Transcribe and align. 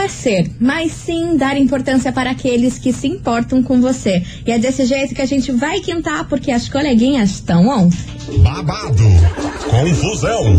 é 0.00 0.08
ser, 0.08 0.50
mas 0.58 0.92
sim 0.92 1.36
dar 1.36 1.56
importância 1.56 2.12
para 2.12 2.30
aqueles 2.30 2.78
que 2.78 2.92
se 2.92 3.06
importam 3.06 3.62
com 3.62 3.80
você. 3.80 4.22
E 4.46 4.50
é 4.50 4.58
desse 4.58 4.84
jeito 4.84 5.14
que 5.14 5.22
a 5.22 5.26
gente 5.26 5.52
vai 5.52 5.80
quintar, 5.80 6.26
porque 6.28 6.50
as 6.50 6.68
coleguinhas 6.68 7.30
estão 7.30 7.68
on. 7.68 7.90
Babado, 8.42 9.04
confusão 9.68 10.56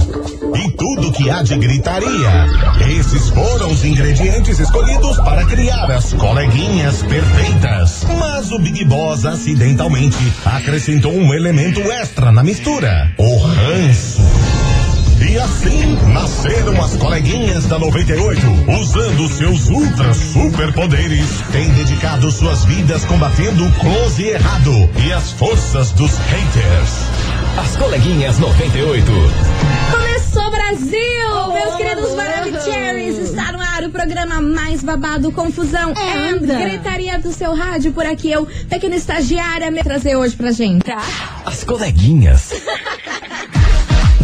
e 0.55 0.71
tudo 0.71 1.11
que 1.11 1.29
há 1.29 1.41
de 1.41 1.57
gritaria. 1.57 2.45
Esses 2.99 3.29
foram 3.29 3.71
os 3.71 3.83
ingredientes 3.83 4.59
escolhidos 4.59 5.17
para 5.17 5.45
criar 5.45 5.89
as 5.91 6.13
coleguinhas 6.13 7.01
perfeitas. 7.03 8.03
Mas 8.19 8.51
o 8.51 8.59
Big 8.59 8.85
Boss 8.85 9.25
acidentalmente 9.25 10.17
acrescentou 10.45 11.13
um 11.13 11.33
elemento 11.33 11.79
extra 11.91 12.31
na 12.31 12.43
mistura: 12.43 13.11
o 13.17 13.37
ranço. 13.37 14.60
E 15.31 15.39
assim 15.39 15.95
nasceram 16.11 16.83
as 16.83 16.97
coleguinhas 16.97 17.65
da 17.65 17.79
98, 17.79 18.41
usando 18.81 19.29
seus 19.29 19.69
ultra 19.69 20.13
superpoderes, 20.13 21.25
têm 21.53 21.69
dedicado 21.69 22.29
suas 22.29 22.65
vidas 22.65 23.05
combatendo 23.05 23.65
o 23.65 23.71
close 23.73 24.23
errado 24.27 24.89
e 25.05 25.13
as 25.13 25.31
forças 25.31 25.91
dos 25.91 26.11
haters. 26.17 26.89
As 27.57 27.77
coleguinhas 27.77 28.39
98. 28.39 29.09
Começou 29.91 30.51
Brasil! 30.51 31.53
Meus 31.53 31.75
queridos 31.75 32.13
Maravicheries, 32.15 33.17
está 33.29 33.53
no 33.53 33.61
ar 33.61 33.83
o 33.85 33.89
programa 33.89 34.41
mais 34.41 34.83
babado, 34.83 35.31
confusão 35.31 35.93
É, 35.95 36.29
and 36.29 36.35
anda. 36.37 36.55
gritaria 36.55 37.17
do 37.19 37.31
seu 37.31 37.55
rádio. 37.55 37.93
Por 37.93 38.05
aqui 38.05 38.29
eu, 38.31 38.45
pequena 38.69 38.97
estagiária, 38.97 39.71
me 39.71 39.81
trazer 39.81 40.17
hoje 40.17 40.35
pra 40.35 40.51
gente. 40.51 40.91
As 41.45 41.63
coleguinhas. 41.63 42.51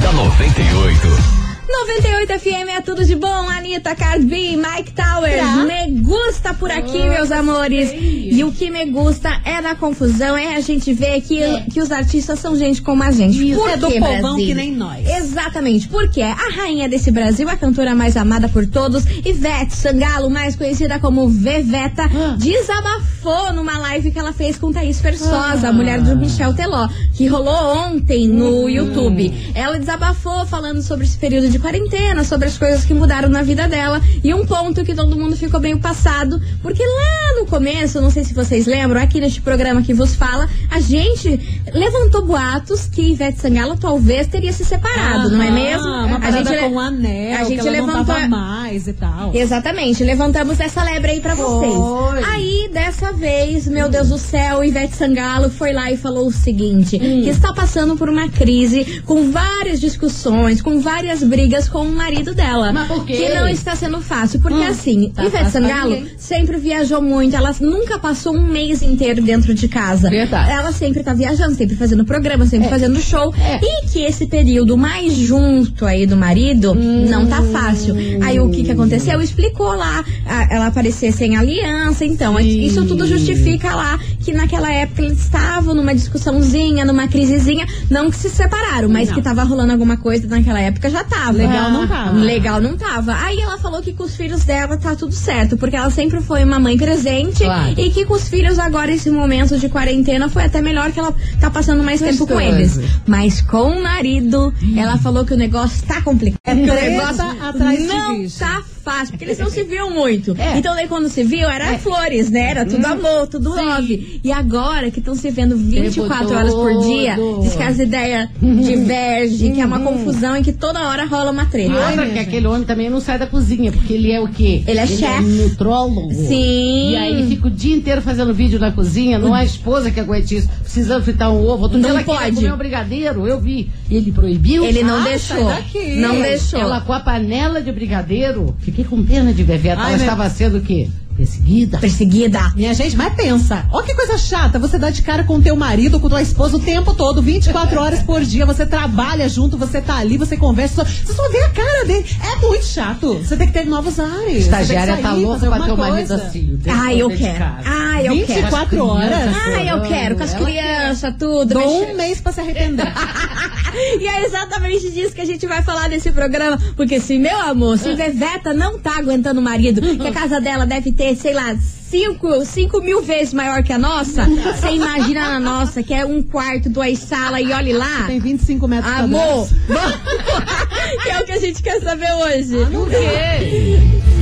da 0.07 0.13
98. 0.13 1.46
98 1.69 2.39
FM 2.39 2.69
é 2.77 2.81
tudo 2.81 3.03
de 3.03 3.13
bom, 3.15 3.27
Anitta, 3.49 3.93
Cardi 3.93 4.55
Mike 4.57 4.93
Towers, 4.93 5.37
Tá. 5.37 5.65
me 5.65 5.99
gusta 6.01 6.53
por 6.53 6.71
aqui, 6.71 6.97
meus 7.03 7.29
amores. 7.31 7.91
E 7.93 8.41
o 8.43 8.51
que 8.51 8.69
me 8.69 8.85
gusta 8.85 9.41
é 9.43 9.61
da 9.61 9.75
confusão, 9.75 10.37
é 10.37 10.55
a 10.55 10.61
gente 10.61 10.93
ver 10.93 11.21
que, 11.21 11.39
que 11.71 11.81
os 11.81 11.91
artistas 11.91 12.39
são 12.39 12.55
gente 12.55 12.81
como 12.81 13.03
a 13.03 13.11
gente. 13.11 13.49
Isso, 13.51 13.59
por 13.59 13.69
é 13.69 13.75
do 13.77 13.87
povão 13.91 14.21
Brasil? 14.21 14.45
que 14.47 14.53
nem 14.53 14.71
nós. 14.71 15.05
Exatamente, 15.07 15.87
porque 15.89 16.21
a 16.21 16.33
rainha 16.55 16.87
desse 16.87 17.11
Brasil, 17.11 17.49
a 17.49 17.57
cantora 17.57 17.93
mais 17.93 18.15
amada 18.15 18.47
por 18.47 18.65
todos, 18.65 19.03
Ivete 19.25 19.75
Sangalo, 19.75 20.29
mais 20.29 20.55
conhecida 20.55 20.99
como 20.99 21.27
Veveta, 21.27 22.03
Ah. 22.03 22.35
desabafou 22.37 23.51
numa 23.53 23.77
live 23.77 24.09
que 24.11 24.17
ela 24.19 24.31
fez 24.33 24.57
com 24.57 24.71
Thaís 24.71 25.01
Versosa, 25.01 25.67
Ah. 25.67 25.69
a 25.69 25.73
mulher 25.73 26.01
do 26.01 26.15
Michel 26.15 26.53
Teló, 26.53 26.87
que 27.13 27.27
rolou 27.27 27.77
ontem 27.87 28.27
no 28.27 28.61
Uhum. 28.61 28.69
YouTube. 28.69 29.51
Ela 29.53 29.77
desabafou 29.77 30.45
falando 30.45 30.81
sobre 30.81 31.05
esse 31.05 31.17
período 31.17 31.49
de 31.49 31.56
quarentena, 31.59 32.23
sobre 32.23 32.47
as 32.47 32.57
coisas 32.57 32.85
que 32.85 32.93
mudaram 32.93 33.29
na 33.29 33.41
vida 33.41 33.67
dela, 33.67 34.01
e 34.23 34.33
um 34.33 34.45
ponto 34.45 34.83
que 34.83 34.93
todo 34.93 35.17
mundo 35.17 35.35
ficou 35.35 35.59
meio 35.59 35.79
passado, 35.79 36.41
porque 36.61 36.83
lá 36.83 37.39
no 37.39 37.45
começo, 37.45 38.01
não 38.01 38.09
sei 38.09 38.23
se 38.23 38.33
vocês 38.33 38.65
lembram, 38.65 39.01
aqui 39.01 39.19
neste 39.19 39.41
programa 39.41 39.81
que 39.81 39.93
vos 39.93 40.15
fala, 40.15 40.49
a 40.69 40.79
gente 40.79 41.39
levantou 41.73 42.25
boatos 42.25 42.85
que 42.85 43.11
Ivete 43.11 43.39
Sangalo 43.39 43.77
talvez 43.77 44.27
teria 44.27 44.51
se 44.51 44.65
separado, 44.65 45.29
não 45.29 45.41
é 45.41 45.51
mesmo? 45.51 45.87
Uma 45.87 46.17
a 46.17 46.31
gente 46.31 46.57
com 46.57 46.79
anel, 46.79 47.39
a 47.39 47.43
gente 47.43 47.61
que 47.61 47.67
ela 47.67 47.77
não 47.77 47.87
levantou 47.87 48.15
tava 48.15 48.27
mais 48.27 48.87
e 48.87 48.93
tal. 48.93 49.35
Exatamente, 49.35 50.03
levantamos 50.03 50.59
essa 50.59 50.83
lebre 50.83 51.11
aí 51.11 51.19
pra 51.19 51.35
vocês. 51.35 51.73
Foi. 51.73 52.23
Aí, 52.23 52.69
dessa 52.71 53.11
vez, 53.11 53.67
meu 53.67 53.89
Deus 53.89 54.09
do 54.09 54.17
céu, 54.17 54.63
Ivete 54.63 54.95
Sangalo 54.95 55.49
foi 55.49 55.73
lá 55.73 55.91
e 55.91 55.97
falou 55.97 56.27
o 56.27 56.31
seguinte: 56.31 56.97
que 56.97 57.29
está 57.29 57.53
passando 57.53 57.95
por 57.95 58.09
uma 58.09 58.29
crise 58.29 59.01
com 59.05 59.31
várias 59.31 59.79
discussões, 59.79 60.61
com 60.61 60.79
várias 60.79 61.23
brigas 61.23 61.46
com 61.71 61.81
o 61.83 61.95
marido 61.95 62.33
dela. 62.33 62.71
Mas 62.71 62.87
por 62.87 63.05
quê? 63.05 63.13
Que 63.13 63.29
não 63.33 63.47
está 63.47 63.75
sendo 63.75 64.01
fácil. 64.01 64.39
Porque 64.39 64.57
Hum, 64.57 64.67
assim, 64.67 65.11
tá 65.15 65.23
Ivete 65.23 65.43
fácil 65.45 65.61
pra 65.61 65.69
Sangalo 65.69 66.03
sempre 66.17 66.57
viajou 66.57 67.01
muito, 67.01 67.35
ela 67.35 67.53
nunca 67.61 67.97
passou 67.99 68.35
um 68.35 68.41
mês 68.41 68.81
inteiro 68.81 69.21
dentro 69.21 69.53
de 69.53 69.67
casa. 69.67 70.09
Verdade. 70.09 70.51
Ela 70.51 70.71
sempre 70.71 71.03
tá 71.03 71.13
viajando, 71.13 71.55
sempre 71.55 71.75
fazendo 71.75 72.03
programa, 72.05 72.45
sempre 72.45 72.67
É. 72.67 72.69
fazendo 72.69 72.99
show. 72.99 73.33
É. 73.37 73.59
E 73.61 73.87
que 73.87 73.99
esse 74.03 74.25
período 74.27 74.77
mais 74.77 75.13
junto 75.13 75.85
aí 75.85 76.05
do 76.05 76.15
marido 76.17 76.73
não 76.75 77.25
tá 77.27 77.41
fácil. 77.43 77.95
Aí 78.21 78.39
o 78.39 78.49
que 78.49 78.63
que 78.63 78.71
aconteceu? 78.71 79.21
Explicou 79.21 79.75
lá, 79.75 80.03
a- 80.25 80.47
ela 80.53 80.67
aparecer 80.67 81.11
sem 81.11 81.35
aliança, 81.35 82.05
então 82.05 82.37
Sim. 82.37 82.63
isso 82.65 82.85
tudo 82.85 83.07
justifica 83.07 83.73
lá 83.75 83.99
que 84.19 84.31
naquela 84.33 84.71
época 84.71 85.01
eles 85.01 85.19
estavam 85.19 85.73
numa 85.73 85.93
discussãozinha, 85.93 86.83
numa 86.85 87.07
crisezinha, 87.07 87.65
não 87.89 88.09
que 88.09 88.17
se 88.17 88.29
separaram, 88.29 88.89
mas 88.89 89.07
Não. 89.09 89.15
que 89.15 89.21
tava 89.21 89.43
rolando 89.43 89.71
alguma 89.71 89.97
coisa 89.97 90.27
naquela 90.27 90.59
época 90.59 90.89
já 90.89 91.03
tava. 91.03 91.36
Legal 91.37 91.71
não 91.71 91.87
tava. 91.87 92.11
Legal 92.17 92.61
não 92.61 92.77
tava. 92.77 93.15
Aí 93.23 93.39
ela 93.39 93.57
falou 93.57 93.81
que 93.81 93.93
com 93.93 94.03
os 94.03 94.15
filhos 94.15 94.43
dela 94.43 94.77
tá 94.77 94.95
tudo 94.95 95.13
certo, 95.13 95.57
porque 95.57 95.75
ela 95.75 95.89
sempre 95.89 96.19
foi 96.21 96.43
uma 96.43 96.59
mãe 96.59 96.77
presente 96.77 97.43
Claro. 97.43 97.73
e 97.77 97.89
que 97.89 98.05
com 98.05 98.13
os 98.13 98.27
filhos 98.27 98.57
agora 98.59 98.91
esse 98.91 99.09
momento 99.09 99.57
de 99.57 99.69
quarentena 99.69 100.29
foi 100.29 100.43
até 100.43 100.61
melhor 100.61 100.91
que 100.91 100.99
ela 100.99 101.13
tá 101.39 101.49
passando 101.49 101.83
mais 101.83 101.99
tempo 102.01 102.25
com 102.27 102.33
Gostoso. 102.33 102.55
eles. 102.55 102.79
Mas 103.05 103.41
com 103.41 103.69
o 103.71 103.83
marido, 103.83 104.53
ela 104.75 104.97
falou 104.97 105.25
que 105.25 105.33
o 105.33 105.37
negócio 105.37 105.85
tá 105.87 106.01
complicado. 106.01 106.39
É 106.45 106.55
que 106.55 106.61
o 106.69 106.73
negócio 106.73 107.23
atrás 107.41 107.87
não 107.87 108.17
bicho. 108.19 108.39
tá 108.39 108.63
fácil, 108.83 109.09
porque 109.09 109.25
eles 109.25 109.37
não 109.37 109.49
se 109.49 109.63
viam 109.63 109.89
muito. 109.91 110.33
É. 110.39 110.57
Então 110.57 110.73
daí 110.73 110.87
quando 110.87 111.09
se 111.09 111.21
viu, 111.23 111.47
era 111.49 111.77
flores, 111.79 112.29
né? 112.29 112.51
Era 112.51 112.65
tudo 112.65 112.85
amor, 112.85 113.27
tudo 113.27 113.53
Sim. 113.53 113.61
love. 113.65 114.21
E 114.23 114.31
agora 114.31 114.89
que 114.89 114.99
estão 114.99 115.13
se 115.13 115.29
vendo 115.29 115.57
24 115.57 116.27
Tempo 116.27 116.39
horas 116.39 116.53
por 116.53 116.83
dia, 116.83 117.17
diz 117.41 117.53
que 117.55 117.63
as 117.63 117.79
ideias 117.79 118.29
divergem, 118.41 119.53
que 119.53 119.61
é 119.61 119.65
uma 119.65 119.79
confusão 119.79 120.37
e 120.37 120.41
que 120.41 120.53
toda 120.53 120.87
hora 120.87 121.05
rola 121.05 121.26
uma 121.31 121.45
treta. 121.45 121.71
E 121.71 121.75
outra, 121.75 122.05
que 122.09 122.19
aquele 122.19 122.47
homem 122.47 122.63
também 122.63 122.89
não 122.89 122.99
sai 122.99 123.17
da 123.19 123.27
cozinha, 123.27 123.71
porque 123.71 123.93
ele 123.93 124.11
é 124.11 124.19
o 124.21 124.27
quê? 124.27 124.63
Ele 124.67 124.79
é 124.79 124.87
chefe. 124.87 125.21
nutrólogo. 125.23 126.13
Sim. 126.13 126.91
E 126.91 126.95
aí 126.95 127.27
fica 127.27 127.47
o 127.47 127.51
dia 127.51 127.75
inteiro 127.75 128.01
fazendo 128.01 128.33
vídeo 128.33 128.59
na 128.59 128.71
cozinha, 128.71 129.17
não 129.19 129.33
há 129.33 129.43
esposa 129.43 129.91
que 129.91 129.99
aguente 129.99 130.35
isso, 130.35 130.49
precisando 130.61 131.03
fritar 131.03 131.31
um 131.31 131.45
ovo. 131.45 131.63
Outro 131.63 131.77
Não 131.77 131.89
dia 131.89 131.99
ela 131.99 132.03
pode. 132.03 132.35
comer 132.35 132.53
um 132.53 132.57
brigadeiro, 132.57 133.27
eu 133.27 133.39
vi. 133.39 133.69
Ele 133.89 134.11
proibiu. 134.11 134.63
Ele 134.65 134.83
não 134.83 135.01
Ah, 135.01 135.03
deixou. 135.03 135.49
Não 135.97 136.21
deixou. 136.21 136.59
Ela 136.59 136.81
com 136.81 136.93
a 136.93 136.99
panela 136.99 137.61
de 137.61 137.71
brigadeiro. 137.71 138.55
Fiquei 138.59 138.83
com 138.83 139.03
pena 139.03 139.33
de 139.33 139.43
Beveta. 139.43 139.81
Ai, 139.81 139.89
ela 139.93 139.97
meu- 139.97 140.05
estava 140.05 140.29
sendo 140.29 140.57
o 140.57 140.61
quê? 140.61 140.87
Perseguida. 141.17 141.79
Perseguida. 141.79 142.53
Minha 142.55 142.73
gente, 142.75 142.95
mas 142.95 143.13
pensa, 143.15 143.65
ó 143.71 143.81
que 143.81 143.95
coisa 143.95 144.17
chata, 144.17 144.59
você 144.59 144.77
dá 144.77 144.91
de 144.91 145.01
cara 145.01 145.23
com 145.23 145.41
teu 145.41 145.55
marido, 145.55 145.99
com 145.99 146.07
tua 146.07 146.21
esposa 146.21 146.57
o 146.57 146.59
tempo 146.59 146.93
todo, 146.93 147.21
24 147.21 147.79
horas 147.81 148.03
por 148.03 148.23
dia, 148.23 148.45
você 148.45 148.65
trabalha 148.65 149.27
junto, 149.27 149.57
você 149.57 149.81
tá 149.81 149.97
ali, 149.97 150.17
você 150.17 150.37
conversa, 150.37 150.83
você 150.83 151.13
só 151.13 151.27
vê 151.29 151.39
a 151.39 151.49
cara 151.49 151.85
dele. 151.85 152.05
É 152.21 152.35
muito 152.45 152.65
chato. 152.65 153.15
Você 153.15 153.35
tem 153.35 153.47
que 153.47 153.53
ter 153.53 153.65
novos 153.65 153.99
ares. 153.99 154.45
Estagiária 154.45 154.97
tá 154.97 155.13
louca 155.13 155.49
pra 155.49 155.65
ter 155.65 155.71
o 155.71 155.77
marido 155.77 156.13
assim. 156.13 156.59
Ai, 156.67 157.01
eu 157.01 157.09
quero. 157.09 157.45
Ai, 157.65 158.07
eu 158.07 158.13
24 158.13 158.69
quero. 158.69 158.85
horas. 158.85 159.35
Ai, 159.35 159.69
eu 159.69 159.81
quero. 159.81 160.15
Com 160.15 160.23
as 160.23 160.33
crianças, 160.35 161.15
tudo. 161.17 161.53
Dou 161.55 161.83
um 161.83 161.95
mês 161.95 162.21
pra 162.21 162.31
se 162.31 162.41
arrepender. 162.41 162.85
E 163.99 164.07
é 164.07 164.25
exatamente 164.25 164.89
disso 164.91 165.13
que 165.13 165.21
a 165.21 165.25
gente 165.25 165.45
vai 165.45 165.61
falar 165.61 165.89
nesse 165.89 166.11
programa. 166.11 166.57
Porque 166.75 166.99
se, 166.99 167.19
meu 167.19 167.37
amor, 167.39 167.77
se 167.77 167.93
Veveta 167.93 168.53
não 168.53 168.79
tá 168.79 168.97
aguentando 168.97 169.39
o 169.39 169.43
marido, 169.43 169.81
que 169.81 170.07
a 170.07 170.11
casa 170.11 170.39
dela 170.41 170.65
deve 170.65 170.91
ter, 170.91 171.06
sei 171.15 171.33
lá, 171.33 171.55
cinco, 171.89 172.45
cinco 172.45 172.81
mil 172.81 173.01
vezes 173.01 173.33
maior 173.33 173.63
que 173.63 173.71
a 173.71 173.77
nossa, 173.77 174.25
você 174.25 174.71
imagina 174.71 175.39
na 175.39 175.39
nossa, 175.39 175.81
que 175.81 175.93
é 175.93 176.05
um 176.05 176.21
quarto, 176.21 176.69
duas 176.69 176.99
salas, 176.99 177.41
e 177.41 177.51
olhe 177.51 177.73
lá. 177.73 178.05
Tem 178.07 178.19
25 178.19 178.67
metros 178.67 178.93
Amor, 178.93 179.47
que 181.03 181.09
é 181.09 181.19
o 181.19 181.25
que 181.25 181.31
a 181.31 181.39
gente 181.39 181.61
quer 181.61 181.81
saber 181.81 182.11
hoje. 182.13 182.55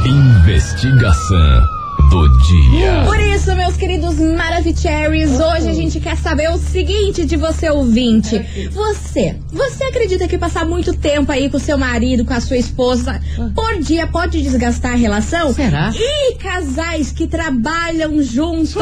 Investigação 0.07 1.70
do 2.11 2.39
dia. 2.47 3.05
Por 3.05 3.21
isso, 3.21 3.55
meus 3.55 3.77
queridos 3.77 4.19
Maravicheries, 4.19 5.39
hoje 5.39 5.69
a 5.69 5.73
gente 5.73 6.01
quer 6.01 6.17
saber 6.17 6.51
o 6.51 6.59
seguinte 6.59 7.25
de 7.25 7.37
você 7.37 7.71
ouvinte. 7.71 8.39
Você, 8.73 9.37
você 9.53 9.85
acredita 9.85 10.27
que 10.27 10.39
passar 10.39 10.65
muito 10.65 10.95
tempo 10.95 11.31
aí 11.31 11.49
com 11.49 11.59
seu 11.59 11.79
marido, 11.79 12.25
com 12.25 12.35
a 12.35 12.41
sua 12.41 12.57
esposa, 12.57 13.21
por 13.55 13.79
dia 13.81 14.07
pode 14.07 14.43
desgastar 14.43 14.93
a 14.93 14.97
relação? 14.97 15.53
Será? 15.53 15.93
E 15.95 16.35
casais 16.37 17.13
que 17.13 17.27
trabalham 17.27 18.23
juntos 18.23 18.75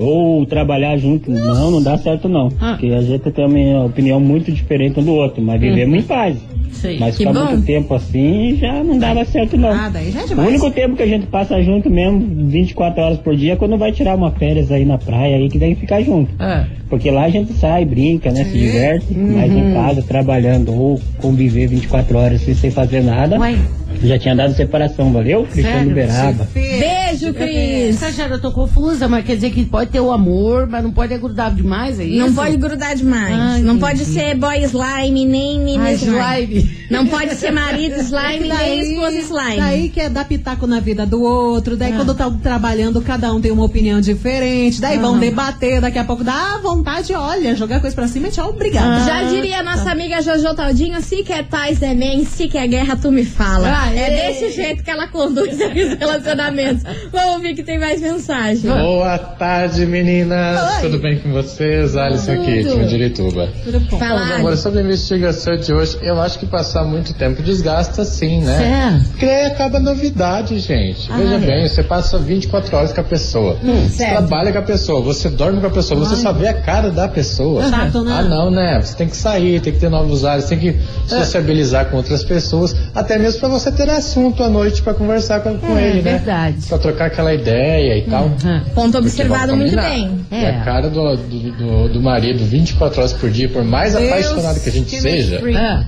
Ou 0.00 0.46
trabalhar 0.46 0.96
junto. 0.96 1.30
Não, 1.30 1.70
não 1.70 1.82
dá 1.82 1.96
certo 1.98 2.28
não. 2.28 2.48
Ah. 2.58 2.70
Porque 2.72 2.86
a 2.86 3.02
gente 3.02 3.30
tem 3.30 3.44
uma 3.44 3.84
opinião 3.84 4.18
muito 4.18 4.50
diferente 4.50 4.98
um 4.98 5.04
do 5.04 5.12
outro, 5.12 5.42
mas 5.42 5.60
vivemos 5.60 5.98
em 5.98 6.02
paz. 6.02 6.36
Sei. 6.72 6.98
Mas. 6.98 7.16
Que 7.16 7.26
ficar 7.26 7.38
bom. 7.38 7.50
muito 7.50 7.66
tempo 7.66 7.94
assim 7.94 8.56
já 8.56 8.82
não 8.82 8.98
dava 8.98 9.24
certo 9.24 9.56
não. 9.56 9.70
Ah, 9.70 9.90
daí 9.92 10.10
já 10.10 10.20
é 10.20 10.24
O 10.24 10.28
demais. 10.28 10.48
único 10.48 10.70
tempo 10.70 10.96
que 10.96 11.02
a 11.02 11.06
gente 11.06 11.26
passa 11.26 11.60
junto 11.62 11.90
mesmo, 11.90 12.48
24 12.48 13.02
horas 13.02 13.18
por 13.18 13.36
dia, 13.36 13.52
é 13.52 13.56
quando 13.56 13.76
vai 13.76 13.92
tirar 13.92 14.16
uma 14.16 14.30
férias 14.30 14.70
aí 14.72 14.84
na 14.84 14.96
praia 14.96 15.36
aí 15.36 15.48
que 15.48 15.58
tem 15.58 15.74
que 15.74 15.80
ficar 15.80 16.00
junto. 16.02 16.30
É. 16.42 16.64
Porque 16.88 17.10
lá 17.10 17.24
a 17.24 17.28
gente 17.28 17.52
sai, 17.52 17.84
brinca, 17.84 18.30
né? 18.30 18.44
Se 18.44 18.56
diverte, 18.56 19.14
mas 19.14 19.52
em 19.52 19.72
casa, 19.74 20.02
trabalhando 20.02 20.72
ou 20.72 21.00
conviver 21.18 21.66
24 21.66 22.16
horas 22.16 22.40
sem, 22.40 22.54
sem 22.54 22.70
fazer 22.70 23.02
nada. 23.02 23.38
Ué. 23.38 23.56
Já 24.02 24.18
tinha 24.18 24.34
dado 24.34 24.54
separação, 24.54 25.12
valeu? 25.12 25.44
Cristiano 25.44 25.78
Sério? 25.78 25.94
Beraba. 25.94 26.48
Beijo, 26.54 27.34
Cris. 27.34 27.94
Estagiária, 27.94 28.34
eu 28.34 28.40
tô 28.40 28.50
confusa, 28.50 29.08
mas 29.08 29.24
quer 29.24 29.34
dizer 29.34 29.50
que 29.50 29.64
pode 29.64 29.90
ter 29.90 30.00
o 30.00 30.10
amor, 30.10 30.66
mas 30.66 30.82
não 30.82 30.90
pode 30.90 31.12
é 31.12 31.18
grudar 31.18 31.54
demais, 31.54 32.00
é 32.00 32.04
isso? 32.04 32.18
Não 32.18 32.32
pode 32.32 32.56
grudar 32.56 32.94
demais. 32.96 33.34
Ai, 33.34 33.60
não 33.60 33.74
entendi. 33.74 33.80
pode 33.80 34.04
ser 34.04 34.34
boy 34.36 34.58
slime, 34.64 35.26
nem 35.26 35.58
menina 35.58 35.84
Ai, 35.84 35.94
slime. 35.94 36.16
slime. 36.16 36.80
Não 36.90 37.06
pode 37.06 37.34
ser 37.34 37.50
marido 37.50 37.96
slime, 38.00 38.48
nem 38.48 38.80
esposa 38.80 39.18
slime. 39.18 39.56
Daí 39.56 39.88
que 39.88 40.00
é 40.00 40.08
dar 40.08 40.24
pitaco 40.24 40.66
na 40.66 40.80
vida 40.80 41.04
do 41.06 41.22
outro. 41.22 41.76
Daí 41.76 41.92
quando 41.92 42.14
tá 42.14 42.30
trabalhando, 42.42 43.00
cada 43.02 43.32
um 43.32 43.40
tem 43.40 43.50
uma 43.50 43.64
opinião 43.64 44.00
diferente. 44.00 44.80
Daí 44.80 44.98
vão 44.98 45.18
debater, 45.18 45.80
daqui 45.80 45.98
a 45.98 46.04
pouco 46.04 46.24
dá 46.24 46.58
vontade, 46.62 47.12
olha, 47.12 47.54
jogar 47.54 47.80
coisa 47.80 47.94
pra 47.94 48.08
cima 48.08 48.28
e 48.28 48.30
tchau, 48.30 48.50
obrigada. 48.50 49.04
Já 49.04 49.22
diria 49.24 49.58
a 49.60 49.62
nossa 49.62 49.90
amiga 49.90 50.22
Jojo 50.22 50.54
Taldinho, 50.54 51.00
se 51.02 51.22
quer 51.22 51.44
paz 51.44 51.82
é 51.82 51.94
bem, 51.94 52.24
se 52.24 52.48
quer 52.48 52.66
guerra 52.66 52.96
tu 52.96 53.10
me 53.12 53.24
fala. 53.24 53.89
Aê. 53.90 53.98
É 53.98 54.28
desse 54.28 54.50
jeito 54.50 54.82
que 54.82 54.90
ela 54.90 55.08
conduz 55.08 55.54
os 55.54 55.98
relacionamentos. 55.98 56.82
Vamos 57.12 57.34
ouvir 57.34 57.54
que 57.54 57.62
tem 57.62 57.78
mais 57.78 58.00
mensagem. 58.00 58.70
Boa 58.70 59.18
tarde, 59.18 59.86
meninas. 59.86 60.80
Tudo 60.80 60.98
bem 60.98 61.18
com 61.18 61.32
vocês? 61.32 61.96
Alisson 61.96 62.32
aqui, 62.32 62.64
time 62.64 62.86
de 62.86 62.94
Irituba. 62.94 63.48
Tudo 63.64 63.80
bom. 63.80 63.98
Fala. 63.98 64.20
Agora, 64.36 64.56
sobre 64.56 64.80
a 64.80 64.82
investigação 64.82 65.56
de 65.56 65.72
hoje, 65.72 65.98
eu 66.02 66.20
acho 66.20 66.38
que 66.38 66.46
passar 66.46 66.84
muito 66.84 67.14
tempo 67.14 67.42
desgasta 67.42 68.04
sim, 68.04 68.40
né? 68.42 68.58
Certo. 68.58 69.10
Porque 69.10 69.26
aí 69.26 69.46
acaba 69.46 69.78
a 69.78 69.80
novidade, 69.80 70.58
gente. 70.58 71.10
Veja 71.12 71.38
bem, 71.38 71.68
você 71.68 71.82
passa 71.82 72.18
24 72.18 72.76
horas 72.76 72.92
com 72.92 73.00
a 73.00 73.04
pessoa. 73.04 73.56
você 73.62 73.88
certo. 73.90 74.10
trabalha 74.12 74.52
com 74.52 74.58
a 74.58 74.62
pessoa, 74.62 75.00
você 75.00 75.28
dorme 75.28 75.60
com 75.60 75.66
a 75.66 75.70
pessoa, 75.70 75.98
você 76.00 76.16
só 76.16 76.32
vê 76.32 76.48
a 76.48 76.54
cara 76.54 76.90
da 76.90 77.08
pessoa. 77.08 77.68
Chato, 77.68 78.02
né? 78.04 78.16
Ah, 78.18 78.22
não, 78.22 78.50
né? 78.50 78.80
Você 78.82 78.96
tem 78.96 79.08
que 79.08 79.16
sair, 79.16 79.60
tem 79.60 79.72
que 79.72 79.78
ter 79.78 79.88
novos 79.88 80.24
ares, 80.24 80.46
tem 80.46 80.58
que 80.58 80.76
sociabilizar 81.06 81.86
com 81.90 81.96
outras 81.96 82.22
pessoas, 82.22 82.74
até 82.94 83.18
mesmo 83.18 83.40
pra 83.40 83.48
você 83.48 83.70
ter 83.70 83.79
assunto 83.88 84.42
à 84.42 84.48
noite 84.50 84.82
pra 84.82 84.92
conversar 84.92 85.40
com, 85.40 85.56
com 85.56 85.78
É, 85.78 85.88
ele, 85.88 86.02
né? 86.02 86.12
verdade. 86.18 86.66
Pra 86.68 86.76
trocar 86.78 87.06
aquela 87.06 87.32
ideia 87.32 87.96
e 87.96 88.02
tal. 88.10 88.30
Ponto 88.74 88.98
observado 88.98 89.56
muito 89.56 89.74
bem. 89.76 90.08
combinar, 90.08 90.26
É. 90.44 90.50
A 90.60 90.64
cara 90.64 90.90
do, 90.90 91.16
do, 91.16 91.50
do- 91.52 91.88
do 91.94 92.02
marido 92.02 92.44
24 92.44 92.98
horas 93.00 93.12
por 93.12 93.30
dia, 93.30 93.48
por 93.48 93.64
mais 93.64 93.94
Deus 93.94 94.06
apaixonado 94.08 94.60
que 94.60 94.68
a 94.68 94.72
gente 94.72 94.90
que 94.90 95.00
seja. 95.00 95.36
É. 95.36 95.84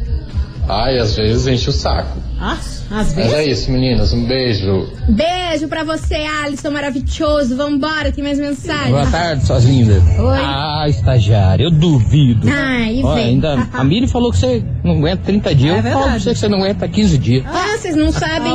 ai, 0.68 0.98
às 0.98 1.14
vezes 1.16 1.46
enche 1.46 1.70
o 1.70 1.72
saco. 1.72 2.18
Ah, 2.44 2.54
às 2.54 2.82
Mas 2.90 3.12
vezes. 3.14 3.32
é 3.34 3.44
isso, 3.46 3.70
meninas. 3.70 4.12
Um 4.12 4.24
beijo. 4.26 4.88
Beijo 5.08 5.68
pra 5.68 5.84
você, 5.84 6.16
Alisson, 6.44 6.70
maravilhoso. 6.72 7.56
Vambora, 7.56 8.10
tem 8.10 8.22
mais 8.24 8.38
mensagem. 8.38 8.90
Boa 8.90 9.06
tarde, 9.06 9.46
suas 9.46 9.64
lindas. 9.64 10.02
Oi. 10.18 10.38
Ah, 10.40 10.84
estagiário, 10.88 11.66
eu 11.66 11.70
duvido. 11.70 12.48
Ai, 12.50 13.00
Ó, 13.04 13.14
vem. 13.14 13.24
ainda, 13.26 13.66
a 13.72 13.84
Miri 13.84 14.08
falou 14.08 14.32
que 14.32 14.38
você 14.38 14.64
não 14.82 14.96
aguenta 14.96 15.22
30 15.24 15.54
dias. 15.54 15.72
É 15.76 15.78
eu 15.78 15.82
falo 15.82 15.92
pra 15.92 16.00
verdade. 16.02 16.24
você 16.24 16.32
que 16.32 16.38
você 16.40 16.48
não 16.48 16.58
aguenta 16.58 16.88
15 16.88 17.18
dias. 17.18 17.44
Ah, 17.46 17.78
vocês 17.78 17.94
não 17.94 18.10
sabem. 18.12 18.52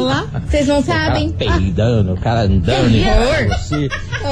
Vocês 0.49 0.67
não 0.67 0.79
O 0.79 0.83
cara 0.83 1.05
sabem. 1.05 1.29
peidando, 1.29 2.13
o 2.13 2.17
cara 2.19 2.41
andando 2.41 2.89
Que 2.91 2.97
em 2.97 3.47
você, 3.47 3.87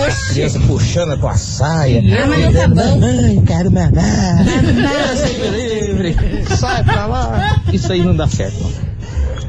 Oxi. 0.06 0.34
criança 0.34 0.60
puxando 0.68 1.14
a 1.14 1.18
tua 1.18 1.34
saia. 1.36 2.02
Ah, 2.22 2.28
mas 2.28 2.40
não 2.46 2.54
tá 2.54 2.68
bom. 2.68 3.00
Mamãe, 3.00 3.44
quero 3.46 3.72
mamar. 3.72 4.44
Me 4.44 5.58
livre. 5.58 6.16
Sai 6.58 6.84
pra 6.84 7.06
lá. 7.06 7.62
Isso 7.76 7.92
aí 7.92 8.02
não 8.04 8.16
dá 8.16 8.28
certo, 8.28 8.56
não. 8.64 8.96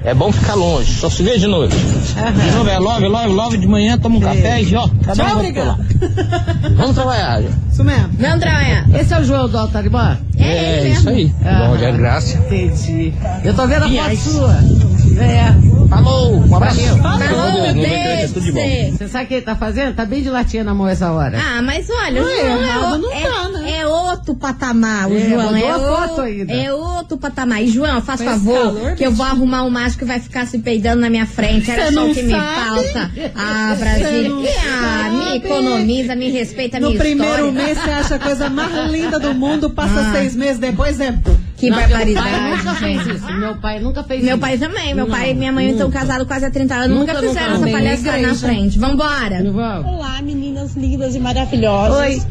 É 0.05 0.15
bom 0.15 0.31
ficar 0.31 0.55
longe, 0.55 0.93
só 0.93 1.11
se 1.11 1.23
vê 1.23 1.37
de 1.37 1.49
noite. 1.49 1.75
De 1.77 2.51
novo 2.57 2.71
é 2.71 2.79
love, 2.79 3.09
love, 3.09 3.29
love 3.29 3.57
de 3.59 3.67
manhã, 3.67 3.99
toma 3.99 4.19
um 4.19 4.21
café 4.21 4.63
e 4.63 4.77
ó, 4.77 4.89
cada 5.05 5.25
um 5.25 5.27
Tchau, 5.27 5.35
vai 5.35 5.35
obrigado. 5.35 5.67
lado. 5.67 5.85
Vamos 6.77 6.95
trabalhar. 6.95 7.43
já. 7.43 7.49
Isso 7.73 7.83
mesmo. 7.83 8.11
Vamos 8.13 8.41
trabalhar. 8.41 8.87
Esse 8.95 9.15
é 9.15 9.21
o 9.21 9.25
João 9.25 9.49
do 9.49 9.59
Altaribã? 9.59 10.17
É, 10.39 10.81
ele 10.81 10.91
isso 10.91 11.09
aí. 11.09 11.27
Bom, 11.43 11.77
já 11.77 11.89
é 11.89 11.93
graça. 11.93 12.39
Entendi. 12.39 13.13
Eu 13.45 13.55
tô 13.55 13.67
vendo 13.67 13.85
a 13.85 13.89
foto 13.89 14.17
sua. 14.17 14.57
É. 15.19 15.87
Falou, 15.89 16.37
um 16.45 16.57
abraço. 16.57 16.79
tudo 18.29 18.41
de 18.41 18.53
bom. 18.53 18.59
Sei. 18.61 18.91
Você 18.91 19.09
sabe 19.09 19.25
o 19.25 19.29
que 19.29 19.35
ele 19.35 19.43
tá 19.43 19.55
fazendo? 19.57 19.95
Tá 19.95 20.05
bem 20.05 20.23
de 20.23 20.29
latinha 20.29 20.65
na 20.65 20.75
mão 20.75 20.89
essa 20.89 21.11
hora. 21.13 21.39
Ah, 21.41 21.63
mas 21.63 21.89
olha, 21.89 22.23
o 22.23 22.27
Ah, 22.27 22.29
João 22.29 22.63
é, 22.63 22.67
errado 22.67 22.95
o- 22.95 22.99
não 22.99 23.13
é, 23.13 23.21
tá, 23.23 23.49
né? 23.51 23.71
é 23.79 23.87
outro 23.87 24.35
patamar, 24.35 25.09
o 25.09 25.17
É, 25.17 25.21
João. 25.29 25.57
É, 25.57 25.71
a 25.71 25.77
o- 25.77 25.81
foto 25.97 26.21
ainda. 26.23 26.53
é 26.53 26.73
outro 26.73 27.17
patamar. 27.17 27.63
E, 27.63 27.69
João, 27.69 28.03
faz 28.03 28.21
esse 28.21 28.29
favor, 28.29 28.59
calor, 28.75 28.95
que 28.97 29.07
eu 29.07 29.13
vou 29.13 29.25
arrumar 29.25 29.63
um 29.63 29.71
mágico 29.71 30.01
que 30.01 30.05
vai 30.05 30.19
ficar 30.19 30.47
se 30.47 30.59
peidando 30.59 31.01
na 31.01 31.09
minha 31.09 31.27
frente. 31.27 31.71
Era 31.71 31.87
Cê 31.87 31.93
só 31.93 32.01
o 32.03 32.07
não 32.09 32.15
que 32.15 32.23
me 32.23 32.33
sabe? 32.33 32.55
falta. 32.55 33.11
Ah, 33.37 33.77
Brasília. 33.79 34.51
Ah, 34.69 35.11
me 35.11 35.37
economiza, 35.37 36.17
me 36.17 36.31
respeita 36.31 36.81
No 36.81 36.89
minha 36.89 36.99
primeiro 36.99 37.49
história. 37.49 37.53
mês 37.53 37.79
você 37.79 37.91
acha 37.91 38.15
a 38.17 38.19
coisa 38.19 38.51
mais 38.51 38.91
linda 38.91 39.19
do 39.21 39.33
mundo, 39.35 39.71
passa 39.71 40.01
Ah. 40.01 40.13
seis 40.13 40.35
meses 40.35 40.59
depois 40.59 40.99
é. 41.01 41.15
Que 41.67 41.71
Não, 41.71 41.79
Meu 41.79 41.89
pai 41.89 41.99
barbaridade. 42.07 42.57
nunca 42.59 42.75
fez 42.77 43.07
isso. 43.07 43.33
Meu 43.33 43.57
pai 43.57 43.81
nunca 43.81 44.05
fez 44.05 44.23
Meu 44.23 44.31
isso. 44.37 44.41
pai 44.41 44.59
também. 44.59 44.95
Meu 44.95 45.07
Não, 45.07 45.13
pai 45.13 45.31
e 45.31 45.35
minha 45.35 45.53
mãe 45.53 45.71
estão 45.71 45.91
casados 45.91 46.27
quase 46.27 46.45
há 46.45 46.51
30 46.51 46.75
anos. 46.75 46.97
Nunca, 46.97 47.13
Nunca, 47.15 47.27
fizeram 47.27 47.55
nunca. 47.55 47.69
essa 47.69 47.79
palhaçada 47.79 48.19
na 48.19 48.35
frente. 48.35 48.79
Vambora. 48.79 49.43
Vamos. 49.53 49.93
Olá, 49.93 50.23
meninas 50.23 50.75
lindas 50.77 51.15
e 51.17 51.19
maravilhosas. 51.19 51.99
Oi. 51.99 52.23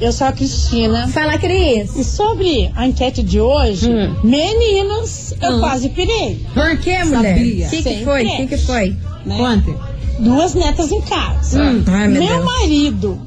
Eu 0.00 0.12
sou 0.12 0.28
a 0.28 0.32
Cristina. 0.32 1.08
Fala, 1.08 1.36
Cris. 1.38 1.96
E 1.96 2.04
sobre 2.04 2.70
a 2.76 2.86
enquete 2.86 3.20
de 3.24 3.40
hoje, 3.40 3.90
Hum. 3.90 4.14
meninas, 4.22 5.34
eu 5.42 5.54
Hum. 5.56 5.58
quase 5.60 5.88
pirei. 5.88 6.46
Por 6.54 6.76
que, 6.78 7.02
mulher? 7.04 7.36
O 7.36 7.70
que, 7.70 7.82
que 7.82 8.04
foi? 8.04 8.24
O 8.24 8.36
que, 8.36 8.46
que 8.46 8.58
foi? 8.58 8.96
Né? 9.26 9.36
Conte. 9.36 9.74
Duas 10.20 10.54
netas 10.54 10.92
em 10.92 11.00
casa. 11.00 11.60
Hum. 11.60 11.82
Ai, 11.88 12.06
meu 12.06 12.22
Meu 12.22 12.44
marido 12.44 13.20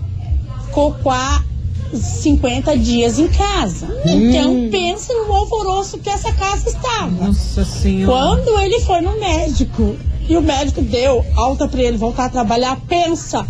ficou 0.67 0.93
50 1.93 2.77
dias 2.77 3.19
em 3.19 3.27
casa. 3.27 3.87
Então 4.05 4.69
pensa 4.71 5.13
no 5.13 5.33
alvoroço 5.33 5.97
que 5.97 6.09
essa 6.09 6.31
casa 6.33 6.69
estava. 6.69 7.09
Nossa 7.09 7.65
senhora. 7.65 8.11
Quando 8.11 8.59
ele 8.59 8.79
foi 8.81 9.01
no 9.01 9.19
médico 9.19 9.95
e 10.27 10.37
o 10.37 10.41
médico 10.41 10.81
deu 10.81 11.25
alta 11.35 11.67
pra 11.67 11.81
ele 11.81 11.97
voltar 11.97 12.25
a 12.25 12.29
trabalhar, 12.29 12.77
pensa. 12.87 13.45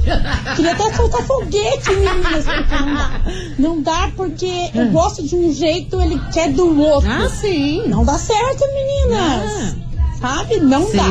Queria 0.56 0.72
até 0.72 0.94
soltar 0.94 1.22
foguete, 1.24 1.92
meninas. 1.92 2.46
Não 2.46 2.94
dá. 2.94 3.22
Não 3.60 3.82
dá 3.82 4.12
porque 4.16 4.72
eu 4.74 4.90
gosto 4.92 5.22
de 5.24 5.36
um 5.36 5.54
jeito, 5.54 6.02
ele 6.02 6.20
quer 6.34 6.52
do 6.52 6.80
outro. 6.82 7.10
Ah, 7.10 7.30
sim. 7.30 7.84
Não 7.88 8.04
dá 8.04 8.18
certo, 8.18 8.64
meninas. 8.74 9.76
Sabe? 10.20 10.60
Não 10.60 10.90
dá. 10.92 11.06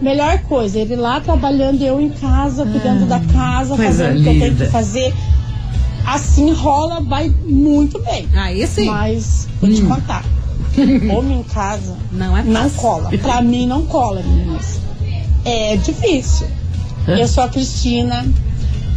Melhor 0.00 0.38
coisa, 0.42 0.78
ele 0.78 0.94
lá 0.94 1.20
trabalhando, 1.20 1.82
eu 1.82 2.00
em 2.00 2.10
casa, 2.10 2.64
cuidando 2.66 3.06
da 3.06 3.18
casa, 3.20 3.76
fazendo 3.76 4.20
o 4.20 4.22
que 4.22 4.28
eu 4.28 4.38
tenho 4.40 4.56
que 4.56 4.66
fazer. 4.66 5.14
Assim 6.06 6.52
rola, 6.52 7.00
vai 7.00 7.28
muito 7.44 7.98
bem. 8.00 8.28
Aí 8.34 8.66
sim. 8.66 8.86
Mas 8.86 9.48
vou 9.60 9.70
te 9.70 9.82
contar. 9.82 10.24
Homem 11.14 11.40
em 11.40 11.42
casa 11.42 11.96
Não 12.10 12.36
é 12.36 12.42
não 12.42 12.70
cola. 12.70 13.10
Pra 13.18 13.42
mim 13.42 13.66
não 13.66 13.84
cola, 13.86 14.22
meninas. 14.22 14.80
É 15.44 15.76
difícil. 15.76 16.46
Eu 17.06 17.26
sou 17.26 17.44
a 17.44 17.48
Cristina, 17.48 18.24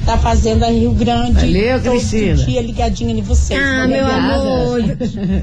da 0.06 0.18
Fazenda 0.18 0.68
Rio 0.68 0.92
Grande. 0.92 1.34
Valeu, 1.34 1.80
Todo 1.82 1.92
Cristina. 1.92 2.36
dia 2.36 2.62
ligadinha 2.62 3.12
em 3.12 3.22
vocês. 3.22 3.60
Ah, 3.60 3.88
meu 3.88 4.06
amor. 4.06 4.80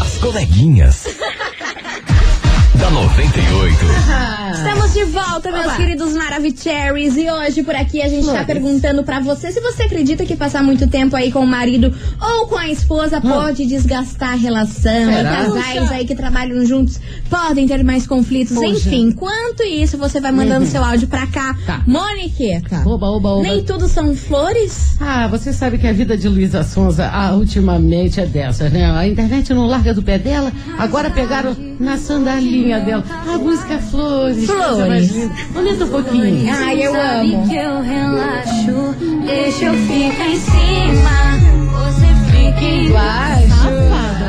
As 0.00 0.18
coleguinhas. 0.18 1.04
da 2.78 2.90
98. 2.90 3.74
Estamos 4.54 4.92
de 4.92 5.04
volta, 5.04 5.50
meus 5.50 5.72
queridos 5.74 6.12
Maravicheries. 6.12 7.16
E 7.16 7.30
hoje 7.30 7.62
por 7.62 7.74
aqui 7.74 8.00
a 8.00 8.08
gente 8.08 8.26
tá 8.26 8.44
perguntando 8.44 9.02
pra 9.02 9.20
você 9.20 9.50
se 9.52 9.60
você 9.60 9.84
acredita 9.84 10.24
que 10.24 10.36
passar 10.36 10.62
muito 10.62 10.88
tempo 10.88 11.14
aí 11.16 11.30
com 11.30 11.40
o 11.40 11.46
marido 11.46 11.94
ou 12.20 12.46
com 12.46 12.56
a 12.56 12.68
esposa 12.68 13.20
pode 13.20 13.66
desgastar 13.66 14.32
a 14.32 14.36
relação. 14.36 15.10
E 15.10 15.14
Será? 15.14 15.30
casais 15.30 15.92
aí 15.92 16.04
que 16.04 16.14
trabalham 16.14 16.64
juntos 16.64 17.00
podem 17.28 17.66
ter 17.66 17.82
mais 17.84 18.06
conflitos. 18.06 18.54
Poxa. 18.54 18.68
Enfim, 18.68 19.12
quanto 19.12 19.62
isso 19.62 19.98
você 19.98 20.20
vai 20.20 20.32
mandando 20.32 20.66
seu 20.66 20.82
áudio 20.82 21.08
pra 21.08 21.26
cá. 21.26 21.56
Tá. 21.66 21.82
Moniqueta. 21.86 22.82
Oba, 22.86 23.08
oba, 23.08 23.28
oba. 23.30 23.42
Nem 23.42 23.62
tudo 23.62 23.88
são 23.88 24.14
flores? 24.14 24.96
Ah, 25.00 25.28
você 25.28 25.52
sabe 25.52 25.78
que 25.78 25.86
a 25.86 25.92
vida 25.92 26.16
de 26.16 26.28
Luísa 26.28 26.62
Sonza, 26.62 27.08
ah, 27.12 27.34
ultimamente 27.34 28.20
é 28.20 28.26
dessas, 28.26 28.72
né? 28.72 28.90
A 28.90 29.06
internet 29.06 29.52
não 29.52 29.66
larga 29.66 29.94
do 29.94 30.02
pé 30.02 30.18
dela, 30.18 30.52
agora 30.78 31.10
pegaram 31.10 31.56
na 31.78 31.96
sandalinha 32.68 32.80
dela. 32.80 33.04
A 33.26 33.38
música 33.38 33.78
Flores. 33.78 34.46
coisa 34.46 34.74
Flores. 34.74 35.10
linda. 35.12 35.34
Aumenta 35.54 35.84
um 35.84 35.88
pouquinho. 35.88 36.52
Ai, 36.54 36.82
eu 36.86 36.94
amo. 36.94 37.48
que 37.48 37.56
eu 37.56 37.80
relaxo, 37.82 38.94
deixa 39.26 39.64
eu 39.66 39.74
ficar 39.74 40.28
em 40.28 40.36
cima, 40.36 41.10
você 41.72 42.06
fica. 42.30 42.48
Safada. 43.48 44.28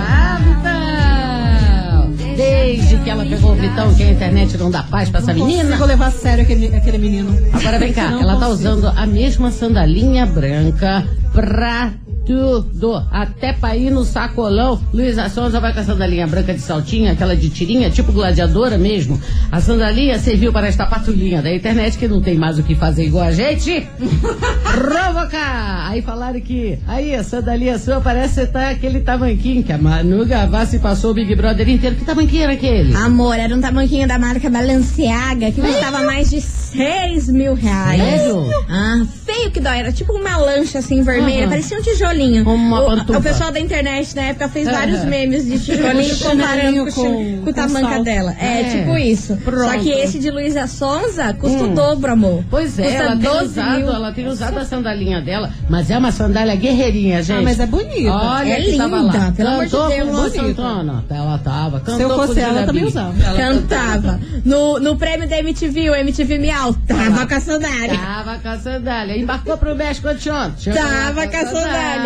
Desde 2.36 2.98
que 2.98 3.10
ela 3.10 3.26
pegou 3.26 3.52
o 3.52 3.56
Vitão, 3.56 3.94
que 3.96 4.04
a 4.04 4.12
internet 4.12 4.58
não 4.58 4.72
dá 4.72 4.84
paz 4.84 5.10
pra 5.10 5.20
essa 5.20 5.34
Não 5.34 5.46
menina. 5.46 5.64
consigo 5.66 5.86
levar 5.86 6.08
a 6.08 6.12
sério 6.12 6.44
aquele, 6.44 6.68
aquele 6.76 6.98
menino. 6.98 7.38
Agora 7.54 7.78
vem 7.80 7.92
cá, 7.92 8.18
ela 8.22 8.38
tá 8.38 8.48
usando 8.48 8.88
a 8.88 9.06
mesma 9.06 9.52
sandalinha 9.52 10.26
branca 10.26 11.06
pra 11.34 11.92
tudo. 12.30 13.04
Até 13.12 13.54
pra 13.54 13.76
ir 13.76 13.90
no 13.90 14.06
sacolão. 14.06 14.80
Luísa 14.94 15.28
Sonza 15.30 15.60
vai 15.60 15.74
com 15.74 15.80
a 15.80 15.84
sandalinha 15.84 16.28
branca 16.28 16.54
de 16.54 16.60
saltinha, 16.60 17.14
aquela 17.14 17.36
de 17.36 17.50
tirinha, 17.50 17.90
tipo 17.90 18.12
gladiadora 18.12 18.78
mesmo. 18.78 19.20
A 19.52 19.60
sandalinha 19.60 20.20
serviu 20.20 20.54
para 20.54 20.68
esta 20.68 20.86
patulinha 20.86 21.42
da 21.42 21.52
internet 21.52 21.98
que 21.98 22.08
não 22.08 22.22
tem 22.22 22.38
mais 22.38 22.60
o 22.60 22.64
que 22.64 22.76
fazer 22.76 23.06
igual 23.06 23.26
a 23.26 23.32
gente. 23.32 23.88
Provocar! 24.62 25.90
Aí 25.90 26.04
falaram 26.04 26.40
que. 26.40 26.78
Aí, 26.88 27.16
a 27.16 27.24
sandalinha 27.24 27.80
sua 27.80 28.00
parece 28.00 28.42
estar 28.42 28.70
aquele 28.70 29.00
tamanquinho 29.00 29.64
que 29.64 29.74
a 29.74 29.78
Manu 29.80 30.24
Gavassi 30.24 30.78
passou 30.78 31.10
o 31.10 31.14
Big 31.16 31.34
Brother 31.34 31.68
inteiro. 31.68 31.96
Que 31.96 32.06
tamanquinho 32.06 32.44
era 32.44 32.54
aquele? 32.54 32.96
Amor, 32.96 33.40
era 33.40 33.56
um 33.56 33.60
tamanquinho 33.60 34.08
da 34.08 34.20
marca 34.20 34.52
Balenciaga 34.52 35.52
que 35.52 35.60
custava 35.62 36.04
mais 36.04 36.30
de 36.30 36.42
6 36.42 37.30
mil 37.30 37.56
reais. 37.56 38.00
Sério? 38.00 38.46
Ah, 38.70 39.04
feio 39.26 39.50
que 39.50 39.60
dói. 39.60 39.80
Era 39.80 39.92
tipo 39.92 40.14
uma 40.14 40.38
lancha 40.38 40.78
assim 40.78 41.02
vermelha, 41.02 41.42
Aham. 41.42 41.50
parecia 41.50 41.80
um 41.80 41.82
tijolinho 41.82 42.19
Como 42.44 42.56
uma 42.56 42.82
o, 42.96 43.18
o 43.18 43.22
pessoal 43.22 43.52
da 43.52 43.60
internet 43.60 44.16
na 44.16 44.22
época 44.24 44.50
fez 44.50 44.68
É. 44.68 44.72
vários 44.72 45.04
memes 45.06 45.46
de 45.46 45.60
tijolinho 45.60 46.18
Com 46.18 46.30
comparando 46.30 46.86
com, 46.86 46.92
com- 46.92 47.42
com 47.44 47.50
o 47.50 47.54
tamanca 47.54 48.04
dela. 48.04 48.36
É, 48.40 48.62
É. 48.62 48.64
tipo 48.80 48.98
isso. 48.98 49.36
Só 49.36 49.52
Pronto. 49.52 49.80
que 49.80 49.90
esse 49.90 50.20
de 50.20 50.30
Luísa 50.32 50.68
Sonza 50.68 51.34
custa 51.34 51.64
Hum. 51.64 51.72
o 51.72 51.76
dobro, 51.76 52.12
amor. 52.12 52.44
Pois 52.50 52.78
é, 52.80 52.84
Custa 52.84 52.98
ela 53.04 53.12
tem, 53.12 53.20
12 53.20 53.46
usado, 53.46 53.78
mil. 53.78 53.92
ela 53.92 54.12
tem 54.12 54.28
usado 54.28 54.58
a 54.58 54.66
sandalinha 54.66 55.22
dela, 55.22 55.52
mas 55.70 55.90
é 55.90 55.98
uma 55.98 56.12
sandália 56.12 56.56
guerreirinha, 56.56 57.22
gente. 57.24 57.40
Ah, 57.40 57.42
mas 57.44 57.60
é 57.60 57.66
bonita. 57.66 58.12
Olha 58.12 58.54
É 58.54 58.62
que 58.62 58.78
tava 58.78 58.98
linda, 58.98 59.18
lá. 59.18 59.32
pelo 59.36 59.50
amor 59.50 59.66
de 59.66 59.72
Deus. 59.72 60.10
com 60.10 60.16
Bonita. 60.16 60.40
Santana. 60.46 61.06
Ela 61.10 61.38
tava. 61.40 61.80
Cantou 61.80 61.96
Se 61.96 62.02
eu 62.04 62.10
fosse 62.16 62.40
ela, 62.40 62.66
também 62.66 62.86
usava. 62.86 63.14
Ela 63.24 63.38
Cantava. 63.38 64.20
No, 64.46 64.80
no 64.80 64.96
prêmio 64.98 65.28
da 65.28 65.38
MTV, 65.40 65.90
o 65.90 65.96
MTV 65.96 66.38
Miau, 66.40 66.74
tava 66.88 67.26
com 67.28 67.34
a 67.36 67.40
sandália. 67.40 67.98
Tava 67.98 68.40
com 68.40 68.48
a 68.50 68.58
sandália. 68.58 69.18
Embarcou 69.18 69.58
pro 69.58 69.76
México 69.76 70.08
anteontem. 70.08 70.74
Tava 70.74 71.28
com 71.28 71.38
a 71.38 71.46
sandália. 71.46 71.99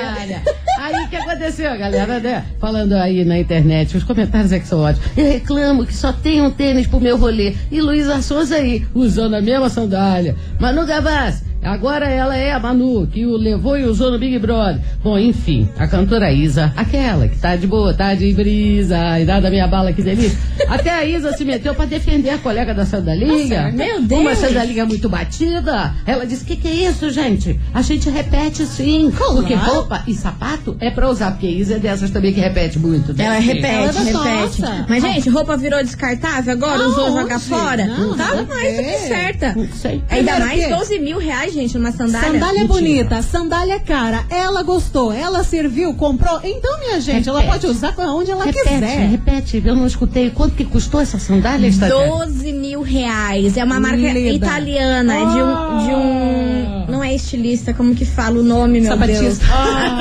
Aí 0.79 1.05
o 1.05 1.09
que 1.09 1.15
aconteceu, 1.15 1.77
galera, 1.77 2.19
né? 2.19 2.45
Falando 2.59 2.93
aí 2.93 3.23
na 3.23 3.39
internet, 3.39 3.95
os 3.95 4.03
comentários 4.03 4.51
é 4.51 4.59
que 4.59 4.67
são 4.67 4.81
ótimos. 4.81 5.07
Eu 5.15 5.25
reclamo 5.25 5.85
que 5.85 5.95
só 5.95 6.12
tem 6.12 6.41
um 6.41 6.51
tênis 6.51 6.88
pro 6.88 7.00
meu 7.00 7.15
rolê. 7.15 7.55
E 7.71 7.79
Luísa 7.79 8.21
Souza 8.21 8.55
aí, 8.55 8.85
usando 8.93 9.35
a 9.35 9.41
mesma 9.41 9.69
sandália. 9.69 10.35
Manu 10.59 10.85
Gavassi, 10.85 11.43
agora 11.63 12.08
ela 12.08 12.36
é 12.38 12.51
a 12.51 12.60
Manu, 12.60 13.08
que 13.08 13.25
o 13.25 13.36
levou 13.38 13.77
e 13.77 13.84
usou 13.84 14.12
no 14.12 14.20
Big 14.20 14.38
Brother. 14.39 14.79
Bom, 15.03 15.17
enfim, 15.17 15.67
a 15.77 15.88
cantora 15.88 16.32
Isa, 16.32 16.72
aquela 16.75 17.27
que 17.27 17.38
tá 17.38 17.55
de 17.55 17.67
boa, 17.67 17.93
tá 17.93 18.13
de 18.13 18.32
brisa, 18.34 19.20
e 19.20 19.25
nada 19.25 19.50
minha 19.50 19.67
bala, 19.67 19.91
que 19.93 20.01
delícia. 20.01 20.38
Até 20.67 20.89
a 20.91 21.05
Isa 21.05 21.34
se 21.34 21.43
meteu 21.46 21.74
pra 21.75 21.86
defender 21.86 22.29
a 22.32 22.38
colega 22.38 22.74
da 22.74 22.86
sandalinha. 22.86 23.72
Meu 23.72 24.01
Deus. 24.01 24.22
Uma 24.22 24.36
sandalinha 24.36 24.86
muito 24.86 25.10
batida. 25.10 25.93
Ela 26.05 26.25
disse: 26.25 26.46
que 26.46 26.55
que 26.55 26.67
é 26.67 26.89
isso, 26.89 27.10
gente? 27.10 27.60
A 27.74 27.82
gente 27.82 28.10
repete 28.10 28.65
sim. 28.65 29.12
Porque 29.15 29.53
roupa 29.53 30.03
e 30.08 30.13
sapato 30.13 30.75
é 30.79 30.89
pra 30.91 31.10
usar. 31.10 31.32
Porque 31.32 31.48
Isa 31.48 31.75
é 31.75 31.79
dessas 31.79 32.10
também 32.12 32.34
que 32.34 32.39
repete 32.39 32.79
muito. 32.79 33.13
né? 33.13 33.25
Ela 33.25 33.39
repete, 33.39 33.65
Ela 33.65 33.89
é 33.89 33.91
da 33.93 34.00
repete. 34.00 34.62
nossa. 34.62 34.86
Mas, 34.88 35.01
gente, 35.03 35.29
roupa 35.29 35.58
virou 35.58 35.82
descartável 35.84 36.53
agora, 36.53 36.88
usou 36.88 37.05
Aonde? 37.05 37.22
jogar 37.22 37.39
fora? 37.39 37.86
Não, 37.86 38.15
tá 38.15 38.36
mais 38.43 38.75
do 38.77 38.84
que 38.84 38.84
ver. 38.84 38.98
certa. 39.08 39.53
Não. 39.55 39.67
Ainda 40.10 40.39
mais 40.39 40.63
que- 40.65 40.70
12 40.74 41.00
mil 41.00 41.17
reais, 41.17 41.52
gente, 41.53 41.77
numa 41.77 41.91
sandália. 41.91 42.31
Sandália 42.31 42.62
Mentira. 42.62 42.74
bonita, 42.74 43.22
sandália 43.22 43.79
cara. 43.79 44.25
Ela 44.29 44.63
gostou, 44.63 45.12
ela 45.13 45.43
serviu, 45.43 45.93
comprou. 45.93 46.39
Então, 46.43 46.79
minha 46.79 47.00
gente, 47.00 47.29
ela 47.29 47.39
Repete. 47.41 47.62
pode 47.62 47.72
usar 47.74 47.93
onde 48.00 48.31
ela 48.31 48.43
Repete, 48.45 48.63
quiser. 48.69 49.07
repete. 49.10 49.62
Eu 49.65 49.75
não 49.75 49.86
escutei. 49.88 50.29
Quanto 50.31 50.55
que 50.55 50.65
custou 50.65 51.00
essa 51.00 51.17
sandália, 51.19 51.67
Estagiária? 51.67 52.10
12 52.10 52.51
mil 52.53 52.81
reais. 52.81 53.55
É 53.55 53.63
uma 53.63 53.79
marca 53.79 53.98
italiana 54.19 55.13
de 55.13 55.41
um, 55.41 55.86
de 55.86 55.93
um. 55.93 56.86
Não 56.91 57.03
é 57.03 57.15
estilista, 57.15 57.74
como 57.74 57.95
que 57.95 58.05
fala 58.05 58.39
o 58.39 58.43
nome, 58.43 58.81
meu 58.81 58.91
Sapatista. 58.91 59.24
Deus? 59.24 59.39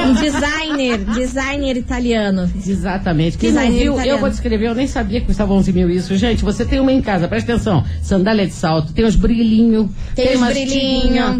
Um 0.07 0.13
designer. 0.15 0.99
Designer 0.99 1.77
italiano. 1.77 2.51
Exatamente. 2.67 3.39
Quem 3.39 3.51
não 3.51 3.61
Designer 3.61 3.83
viu, 3.83 3.93
italiano. 3.95 4.17
eu 4.17 4.21
vou 4.21 4.31
descrever, 4.31 4.69
eu 4.69 4.75
nem 4.75 4.87
sabia 4.87 5.21
que 5.21 5.27
custava 5.27 5.53
11 5.53 5.73
mil 5.73 5.89
isso. 5.91 6.17
Gente, 6.17 6.43
você 6.45 6.65
tem 6.65 6.81
uma 6.81 6.93
em 6.93 7.01
casa, 7.01 7.29
presta 7.29 7.53
atenção. 7.53 7.85
Sandália 8.03 8.47
de 8.47 8.53
salto, 8.53 8.93
tem 8.93 9.05
os 9.05 9.17
brilhinhos. 9.17 9.89
Tem 10.15 10.31
os 10.35 10.37
umas 10.37 10.55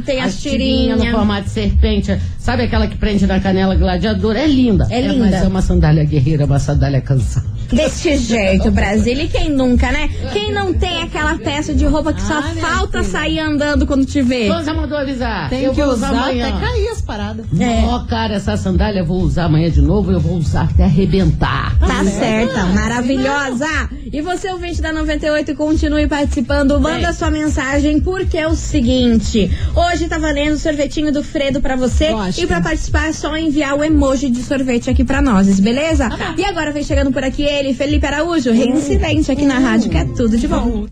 tem 0.03 0.21
as 0.21 0.41
tirinha 0.41 0.95
no 0.95 1.01
tirinha. 1.01 1.17
formato 1.17 1.45
de 1.45 1.51
serpente. 1.51 2.19
Sabe 2.39 2.65
aquela 2.65 2.87
que 2.87 2.97
prende 2.97 3.27
na 3.27 3.41
canela 3.41 3.75
gladiador? 3.75 4.37
É 4.37 4.47
linda. 4.47 4.87
É 4.91 5.01
linda. 5.01 5.31
Mas 5.31 5.35
é 5.45 5.49
uma 5.49 5.63
sandália 5.63 6.05
guerreira, 6.05 6.45
uma 6.45 6.59
sandália 6.59 7.01
cansada. 7.01 7.52
Desse 7.73 8.17
jeito, 8.17 8.71
Brasília. 8.71 9.25
E 9.25 9.29
quem 9.29 9.51
nunca, 9.51 9.91
né? 9.91 10.09
Quem 10.33 10.53
não 10.53 10.73
tem 10.75 11.03
aquela 11.03 11.37
peça 11.39 11.75
de 11.75 11.85
roupa 11.87 12.13
que 12.13 12.21
só 12.23 12.35
Ah, 12.39 12.53
minha 12.53 12.67
falta 12.67 13.03
sair 13.03 13.39
andando 13.39 13.87
quando 13.87 14.05
te 14.05 14.21
vê? 14.23 14.49
Souza 14.49 14.75
mandou 14.75 14.97
avisar. 14.99 15.49
Tem 15.49 15.63
eu 15.65 15.73
que 15.73 15.83
vou 15.83 15.93
usar 15.93 16.09
amanhã. 16.11 16.49
até 16.49 16.67
cair 16.67 16.89
as 16.89 17.01
paradas. 17.01 17.47
É. 17.59 17.85
Ó, 17.87 18.01
cara, 18.07 18.35
essa 18.35 18.57
sandália 18.57 19.01
eu 19.01 19.07
vou 19.07 19.21
usar 19.21 19.45
amanhã 19.45 19.71
de 19.71 19.81
novo, 19.81 20.13
eu 20.13 20.21
vou 20.21 20.37
usar 20.37 20.63
até 20.73 20.85
arrebentar. 20.85 21.79
Tá 21.79 22.05
certa, 22.05 22.65
maravilhosa. 22.67 23.67
E 24.13 24.21
você, 24.21 24.51
ouvinte 24.51 24.81
da 24.83 24.93
98, 24.93 25.55
continue 25.55 26.07
participando. 26.07 26.79
Manda 26.81 27.13
sua 27.13 27.31
mensagem, 27.31 28.01
porque 28.01 28.37
é 28.39 28.47
o 28.47 28.55
seguinte: 28.55 29.51
hoje 29.75 30.09
tá 30.09 30.19
valendo 30.19 30.55
o 30.55 30.59
sorvetinho 30.59 31.13
do 31.13 31.23
Fredo 31.23 31.61
pra 31.61 31.77
você. 31.77 32.11
Gosto. 32.11 32.41
E 32.43 32.47
pra 32.47 32.61
participar 32.61 33.09
é 33.09 33.13
só 33.13 33.37
enviar 33.37 33.75
o 33.75 33.83
emoji 33.85 34.31
de 34.31 34.43
sorvete 34.43 34.91
aqui 34.91 35.05
pra 35.05 35.23
nós, 35.23 35.59
beleza? 35.61 36.09
E 36.37 36.45
agora 36.45 36.73
vem 36.73 36.83
chegando 36.83 37.11
por 37.11 37.23
aqui 37.25 37.43
ele, 37.43 37.62
Felipe 37.73 38.05
Araújo, 38.07 38.51
reincidente 38.53 39.31
aqui 39.31 39.45
na 39.47 39.59
rádio, 39.59 39.89
que 39.91 39.97
é 39.97 40.05
tudo 40.05 40.37
de 40.37 40.49
bom. 40.49 40.87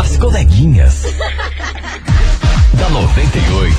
As 0.00 0.16
coleguinhas. 0.16 1.02
da 2.78 2.88
98. 2.90 3.76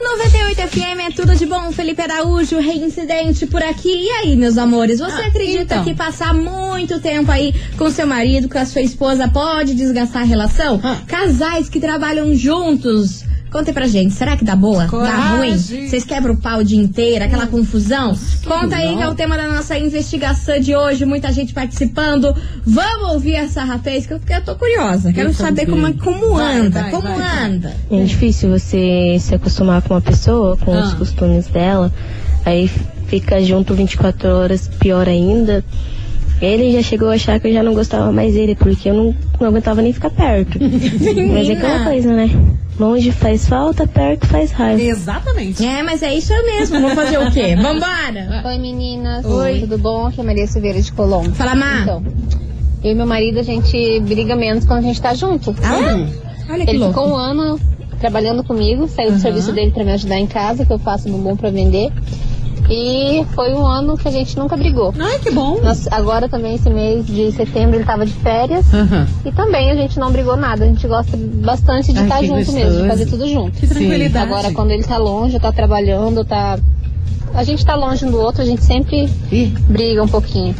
98 0.00 0.68
FM 0.68 1.00
é 1.08 1.10
tudo 1.10 1.34
de 1.34 1.46
bom, 1.46 1.72
Felipe 1.72 2.00
Araújo, 2.02 2.58
reincidente 2.60 3.46
por 3.46 3.62
aqui. 3.62 3.88
E 4.06 4.10
aí, 4.10 4.36
meus 4.36 4.56
amores, 4.58 4.98
você 5.00 5.22
Ah, 5.22 5.26
acredita 5.26 5.62
então. 5.74 5.84
que 5.84 5.94
passar 5.94 6.32
muito 6.34 7.00
tempo 7.00 7.30
aí 7.32 7.54
com 7.76 7.90
seu 7.90 8.06
marido, 8.06 8.48
com 8.48 8.58
a 8.58 8.64
sua 8.66 8.82
esposa, 8.82 9.26
pode 9.28 9.74
desgastar 9.74 10.22
a 10.22 10.26
relação? 10.26 10.80
Ah. 10.82 10.98
Casais 11.06 11.68
que 11.68 11.80
trabalham 11.80 12.34
juntos. 12.34 13.24
Conta 13.54 13.70
aí 13.70 13.72
pra 13.74 13.86
gente, 13.86 14.12
será 14.12 14.36
que 14.36 14.44
dá 14.44 14.56
boa? 14.56 14.82
Dá 14.82 14.88
Coragem. 14.88 15.36
ruim? 15.36 15.56
Vocês 15.88 16.02
quebram 16.02 16.34
o 16.34 16.36
pau 16.36 16.58
o 16.58 16.64
dia 16.64 16.76
inteiro, 16.82 17.24
aquela 17.24 17.46
confusão? 17.46 18.12
Conta 18.44 18.74
aí 18.74 18.96
que 18.96 19.02
é 19.04 19.08
o 19.08 19.14
tema 19.14 19.36
da 19.36 19.46
nossa 19.46 19.78
investigação 19.78 20.58
de 20.58 20.74
hoje, 20.74 21.04
muita 21.04 21.30
gente 21.32 21.54
participando. 21.54 22.34
Vamos 22.66 23.12
ouvir 23.12 23.34
essa 23.36 23.62
rapaz, 23.62 24.06
que 24.08 24.12
eu, 24.14 24.18
porque 24.18 24.32
eu 24.34 24.42
tô 24.42 24.56
curiosa. 24.56 25.12
Quero 25.12 25.28
Eu 25.28 25.34
saber 25.34 25.66
também. 25.66 25.92
como, 25.92 26.18
como 26.20 26.34
Vai, 26.34 26.56
anda, 26.56 26.80
vai, 26.82 26.90
como 26.90 27.02
vai, 27.06 27.16
vai. 27.16 27.44
anda. 27.46 27.76
É 27.92 28.02
difícil 28.02 28.50
você 28.50 29.18
se 29.20 29.36
acostumar 29.36 29.82
com 29.82 29.94
uma 29.94 30.00
pessoa, 30.02 30.56
com 30.56 30.72
os 30.76 30.92
Ah. 30.92 30.96
costumes 30.96 31.46
dela. 31.46 31.92
Aí 32.44 32.68
fica 33.06 33.40
junto 33.40 33.72
24 33.72 34.28
horas, 34.30 34.66
pior 34.80 35.08
ainda. 35.08 35.64
Ele 36.42 36.72
já 36.72 36.82
chegou 36.82 37.08
a 37.08 37.14
achar 37.14 37.38
que 37.38 37.46
eu 37.46 37.52
já 37.52 37.62
não 37.62 37.72
gostava 37.72 38.10
mais 38.10 38.34
dele, 38.34 38.56
porque 38.56 38.90
eu 38.90 38.94
não, 38.94 39.14
não 39.40 39.46
aguentava 39.46 39.80
nem 39.80 39.92
ficar 39.92 40.10
perto. 40.10 40.58
Mas 41.32 41.48
é 41.48 41.52
aquela 41.52 41.84
coisa, 41.84 42.12
né? 42.12 42.28
Longe 42.78 43.12
faz 43.12 43.48
falta, 43.48 43.86
perto 43.86 44.26
faz 44.26 44.50
raiva. 44.50 44.82
Exatamente. 44.82 45.64
É, 45.64 45.82
mas 45.82 46.02
é 46.02 46.12
isso 46.12 46.32
mesmo. 46.44 46.80
Vou 46.80 46.90
fazer 46.90 47.18
o 47.18 47.30
quê? 47.30 47.54
Vambora! 47.60 48.42
Oi 48.46 48.58
meninas, 48.58 49.24
Oi. 49.24 49.60
tudo 49.60 49.78
bom? 49.78 50.06
Aqui 50.06 50.20
é 50.20 50.24
Maria 50.24 50.46
Silveira 50.46 50.82
de 50.82 50.92
Colombo. 50.92 51.32
Fala, 51.34 51.54
Má. 51.54 51.82
Então, 51.82 52.02
eu 52.82 52.90
e 52.90 52.94
meu 52.94 53.06
marido, 53.06 53.38
a 53.38 53.42
gente 53.44 54.00
briga 54.00 54.34
menos 54.34 54.64
quando 54.64 54.80
a 54.80 54.82
gente 54.82 55.00
tá 55.00 55.14
junto. 55.14 55.54
Ah, 55.62 56.04
olha 56.52 56.64
que 56.64 56.70
Ele 56.72 56.78
louco. 56.78 56.94
ficou 56.94 57.12
um 57.12 57.16
ano 57.16 57.60
trabalhando 58.00 58.42
comigo, 58.42 58.88
saiu 58.88 59.12
do 59.12 59.18
serviço 59.20 59.52
dele 59.52 59.70
pra 59.70 59.84
me 59.84 59.92
ajudar 59.92 60.16
em 60.18 60.26
casa, 60.26 60.66
que 60.66 60.72
eu 60.72 60.78
faço 60.78 61.08
bombom 61.08 61.36
pra 61.36 61.50
vender. 61.50 61.92
E 62.70 63.24
foi 63.34 63.52
um 63.52 63.66
ano 63.66 63.96
que 63.96 64.08
a 64.08 64.10
gente 64.10 64.36
nunca 64.38 64.56
brigou. 64.56 64.94
Ai, 64.98 65.18
que 65.18 65.30
bom. 65.30 65.60
Nós- 65.62 65.86
agora 65.90 66.28
também, 66.28 66.54
esse 66.54 66.70
mês 66.70 67.06
de 67.06 67.30
setembro, 67.32 67.76
ele 67.76 67.84
tava 67.84 68.06
de 68.06 68.12
férias. 68.12 68.72
Aham. 68.72 69.06
E 69.24 69.30
também 69.32 69.70
a 69.70 69.74
gente 69.74 69.98
não 69.98 70.10
brigou 70.10 70.36
nada. 70.36 70.64
A 70.64 70.66
gente 70.68 70.86
gosta 70.86 71.16
bastante 71.16 71.92
de 71.92 71.98
Ai, 71.98 72.04
estar 72.04 72.22
junto 72.22 72.36
gostoso. 72.36 72.56
mesmo, 72.58 72.82
de 72.82 72.88
fazer 72.88 73.06
tudo 73.06 73.28
junto. 73.28 73.52
Que 73.58 73.66
tranquilidade. 73.66 74.24
Agora, 74.26 74.52
quando 74.52 74.70
ele 74.70 74.82
tá 74.82 74.96
longe, 74.96 75.38
tá 75.38 75.52
trabalhando, 75.52 76.24
tá. 76.24 76.58
A 77.34 77.42
gente 77.44 77.64
tá 77.66 77.74
longe 77.74 78.04
um 78.06 78.10
do 78.10 78.18
outro, 78.20 78.42
a 78.42 78.44
gente 78.46 78.62
sempre 78.64 79.10
Ih, 79.30 79.52
briga 79.68 80.02
um 80.02 80.08
pouquinho. 80.08 80.54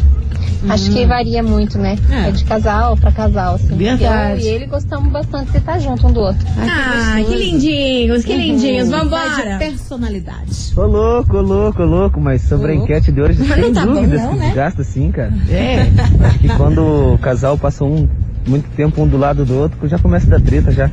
Acho 0.69 0.91
que 0.91 1.05
varia 1.07 1.43
muito, 1.43 1.79
né? 1.79 1.97
É. 2.11 2.29
É. 2.29 2.31
de 2.31 2.45
casal 2.45 2.97
pra 2.97 3.13
casal, 3.13 3.55
assim. 3.57 3.77
Verdade. 3.77 4.47
Eu 4.47 4.53
e 4.53 4.55
ele 4.55 4.67
gostamos 4.67 5.13
bastante 5.13 5.51
de 5.53 5.59
estar 5.59 5.79
junto 5.79 6.07
um 6.07 6.13
do 6.13 6.21
outro. 6.21 6.47
Ah, 6.59 7.17
que 7.27 7.35
lindinhos, 7.35 8.25
que 8.25 8.35
lindinhos. 8.37 8.89
Vai 8.89 9.01
de 9.05 9.09
Vambora! 9.11 9.59
personalidade. 9.59 10.73
Ô 10.77 10.83
louco, 10.83 11.37
ô 11.37 11.41
louco, 11.43 11.83
ô 11.83 11.87
louco, 11.87 12.21
mas 12.21 12.43
sobre 12.43 12.73
a 12.73 12.75
enquete 12.75 13.13
de 13.13 13.21
hoje, 13.21 13.43
Mas 13.47 13.61
sem 13.61 13.73
tá 13.73 13.87
bom 13.87 13.95
dúvidas 13.95 14.23
não, 14.23 14.31
que 14.33 14.37
né? 14.39 14.47
desgasta 14.47 14.85
sim, 14.85 15.11
cara. 15.11 15.33
é. 15.51 15.87
Acho 16.27 16.39
que 16.39 16.49
quando 16.57 17.15
o 17.15 17.19
casal 17.19 17.57
passa 17.59 17.85
um, 17.85 18.09
muito 18.47 18.69
tempo 18.77 19.03
um 19.03 19.07
do 19.07 19.17
lado 19.17 19.45
do 19.45 19.55
outro, 19.57 19.87
já 19.89 19.99
começa 19.99 20.27
a 20.27 20.31
dar 20.39 20.41
treta 20.41 20.71
já. 20.73 20.91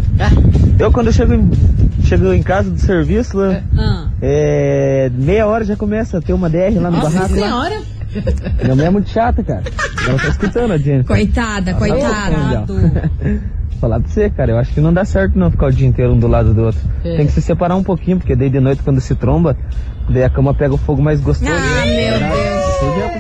Eu 0.79 0.91
quando 0.91 1.07
eu 1.07 1.13
chego 1.13 1.34
em, 1.34 1.49
chego 2.03 2.31
em 2.34 2.43
casa 2.43 2.69
do 2.69 2.79
serviço, 2.79 3.38
lá, 3.38 3.62
Ah. 3.77 4.05
é, 4.21 5.12
meia 5.13 5.47
hora 5.47 5.63
já 5.65 5.75
começa 5.75 6.17
a 6.17 6.21
ter 6.21 6.34
uma 6.34 6.49
DR 6.49 6.75
lá 6.79 6.91
no 6.91 6.97
Nossa 6.97 7.10
barraco. 7.27 7.39
Lá. 7.39 7.81
Minha 8.62 8.76
mulher 8.76 8.88
é 8.88 8.89
muito 8.89 9.10
chata, 9.10 9.43
cara. 9.43 9.63
Ela 10.08 10.17
tá 10.19 10.28
escutando 10.28 10.71
a 10.71 10.78
Jennifer. 10.78 11.06
Coitada, 11.06 11.74
tá 11.74 11.80
coitada. 11.80 12.65
Falar 13.80 14.00
pra 14.00 14.10
você, 14.10 14.30
cara, 14.30 14.52
eu 14.52 14.58
acho 14.60 14.74
que 14.74 14.80
não 14.80 14.93
dá 14.93 15.04
certo 15.04 15.39
não 15.39 15.50
ficar 15.50 15.67
o 15.67 15.71
dia 15.71 15.88
inteiro 15.88 16.13
um 16.13 16.19
do 16.19 16.28
lado 16.28 16.54
do 16.54 16.65
outro. 16.65 16.80
É. 17.04 17.17
Tem 17.17 17.26
que 17.26 17.32
se 17.32 17.41
separar 17.41 17.76
um 17.76 17.84
pouquinho, 17.84 18.17
porque 18.17 18.36
daí 18.36 18.50
de 18.50 18.60
noite 18.60 18.84
quando 18.84 19.02
se 19.02 19.15
tromba, 19.15 19.58
daí 20.08 20.24
a 20.24 20.30
cama 20.30 20.54
pega 20.54 20.74
o 20.76 20.78
fogo 20.78 21.02
mais 21.02 21.19
gostoso. 21.19 21.52
Ah, 21.52 21.86
meu 21.86 22.19
Deus. 22.19 22.61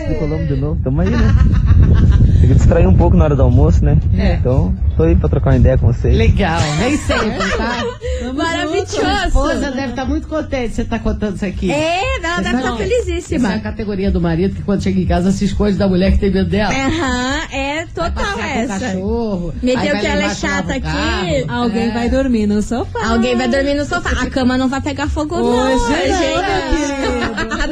Já 0.01 0.07
pro 0.07 0.15
Colombo 0.15 0.45
de 0.45 0.55
novo, 0.55 0.79
tamo 0.83 1.01
aí, 1.01 1.09
né? 1.09 1.17
Tem 2.41 2.49
que 2.49 2.55
distrair 2.55 2.87
um 2.87 2.95
pouco 2.95 3.15
na 3.15 3.25
hora 3.25 3.35
do 3.35 3.43
almoço, 3.43 3.83
né? 3.85 3.97
É. 4.17 4.33
Então, 4.35 4.73
tô 4.97 5.03
aí 5.03 5.15
pra 5.15 5.29
trocar 5.29 5.51
uma 5.51 5.57
ideia 5.57 5.77
com 5.77 5.87
vocês. 5.93 6.15
Legal, 6.15 6.59
nem 6.79 6.97
sempre, 6.97 7.37
tá? 7.57 7.79
Sua 7.81 9.27
esposa 9.27 9.53
Maravilhoso. 9.53 9.75
deve 9.75 9.87
estar 9.89 10.05
muito 10.05 10.27
contente 10.27 10.73
você 10.73 10.83
tá 10.85 10.97
contando 10.99 11.35
isso 11.35 11.45
aqui. 11.45 11.71
É, 11.71 12.17
ela 12.17 12.37
deve 12.41 12.55
estar 12.57 12.61
Não, 12.61 12.61
Essa 12.61 12.67
é 12.67 12.71
a 12.73 12.77
felizíssima. 12.77 13.59
categoria 13.59 14.09
do 14.11 14.19
marido 14.21 14.55
que 14.55 14.63
quando 14.63 14.81
chega 14.81 14.99
em 14.99 15.05
casa 15.05 15.31
se 15.31 15.45
esconde 15.45 15.77
da 15.77 15.87
mulher 15.87 16.11
que 16.13 16.17
tem 16.19 16.31
medo 16.31 16.49
dela. 16.49 16.73
Aham, 16.73 17.39
é 17.51 17.85
Vai 17.85 17.87
total 17.87 18.11
passear 18.11 18.35
com 18.35 18.41
o 18.41 18.61
essa. 18.61 18.79
cachorro. 18.79 19.53
Meteu 19.61 19.99
que 19.99 20.05
ela 20.07 20.23
é 20.23 20.29
chata 20.35 20.71
aqui. 20.73 20.81
carro. 20.81 21.45
Alguém 21.47 21.89
É. 21.89 21.91
vai 21.91 22.09
dormir 22.09 22.47
no 22.47 22.61
sofá. 22.61 23.07
Alguém 23.09 23.35
vai 23.35 23.47
dormir 23.47 23.73
no 23.75 23.85
sofá. 23.85 24.09
A 24.21 24.29
cama 24.29 24.57
não 24.57 24.67
vai 24.67 24.81
pegar 24.81 25.07
fogo, 25.07 25.35
não. 25.37 25.43
Hoje 25.45 25.83
não, 25.83 25.95
gente. 25.97 27.01
meu 27.01 27.71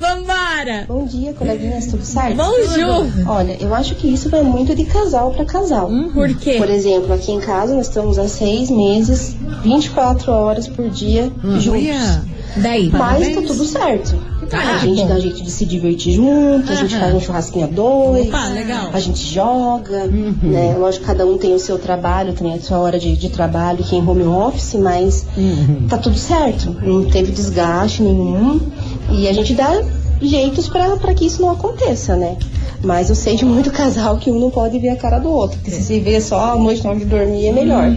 não 0.00 0.24
vai 0.24 0.53
Bom 0.88 1.04
dia, 1.04 1.34
coleguinhas, 1.34 1.86
tudo 1.86 2.04
certo? 2.04 2.36
Bonjour. 2.36 3.06
Olha, 3.28 3.56
eu 3.60 3.74
acho 3.74 3.94
que 3.96 4.08
isso 4.08 4.30
vai 4.30 4.42
muito 4.42 4.74
de 4.74 4.84
casal 4.86 5.30
pra 5.32 5.44
casal. 5.44 5.90
Por 6.12 6.34
quê? 6.36 6.54
Por 6.56 6.70
exemplo, 6.70 7.12
aqui 7.12 7.32
em 7.32 7.40
casa 7.40 7.74
nós 7.74 7.86
estamos 7.88 8.18
há 8.18 8.26
seis 8.26 8.70
meses, 8.70 9.36
24 9.62 10.32
horas 10.32 10.66
por 10.66 10.88
dia 10.88 11.30
juntos. 11.58 11.68
Olha. 11.68 12.34
Daí. 12.56 12.88
Mas 12.90 13.34
tá 13.34 13.42
tudo 13.42 13.64
certo. 13.64 14.16
Ah, 14.52 14.76
a 14.76 14.78
gente 14.78 15.02
bom. 15.02 15.08
dá 15.08 15.18
jeito 15.18 15.42
de 15.42 15.50
se 15.50 15.64
divertir 15.64 16.14
junto, 16.14 16.70
a 16.70 16.74
gente 16.76 16.96
faz 16.96 17.14
um 17.14 17.20
churrasquinho 17.20 17.64
a 17.64 17.68
dois, 17.68 18.28
Opa, 18.28 18.48
legal. 18.48 18.90
a 18.92 19.00
gente 19.00 19.18
joga, 19.34 20.06
né? 20.06 20.76
Lógico, 20.78 21.04
cada 21.04 21.26
um 21.26 21.36
tem 21.36 21.54
o 21.54 21.58
seu 21.58 21.78
trabalho, 21.78 22.32
tem 22.34 22.52
a 22.52 22.60
sua 22.60 22.78
hora 22.78 22.98
de, 22.98 23.16
de 23.16 23.28
trabalho 23.30 23.80
aqui 23.80 23.96
em 23.96 24.06
home 24.06 24.22
office, 24.22 24.74
mas 24.74 25.26
tá 25.88 25.98
tudo 25.98 26.16
certo. 26.16 26.76
Não 26.82 27.04
teve 27.06 27.32
desgaste 27.32 28.02
nenhum. 28.02 28.60
E 29.10 29.26
a 29.28 29.32
gente 29.32 29.54
dá 29.54 29.82
jeitos 30.20 30.68
pra 30.68 31.14
que 31.14 31.26
isso 31.26 31.42
não 31.42 31.50
aconteça, 31.50 32.16
né? 32.16 32.36
Mas 32.84 33.08
eu 33.08 33.14
sei 33.14 33.36
de 33.36 33.44
muito 33.44 33.70
casal 33.70 34.18
que 34.18 34.30
um 34.30 34.38
não 34.38 34.50
pode 34.50 34.78
ver 34.78 34.90
a 34.90 34.96
cara 34.96 35.18
do 35.18 35.30
outro. 35.30 35.58
Porque 35.58 35.70
se 35.70 35.94
se 35.94 36.00
vê 36.00 36.20
só 36.20 36.52
a 36.52 36.56
noite 36.56 36.82
na 36.82 36.90
hora 36.90 36.98
de 36.98 37.04
dormir 37.04 37.46
é 37.46 37.52
melhor. 37.52 37.90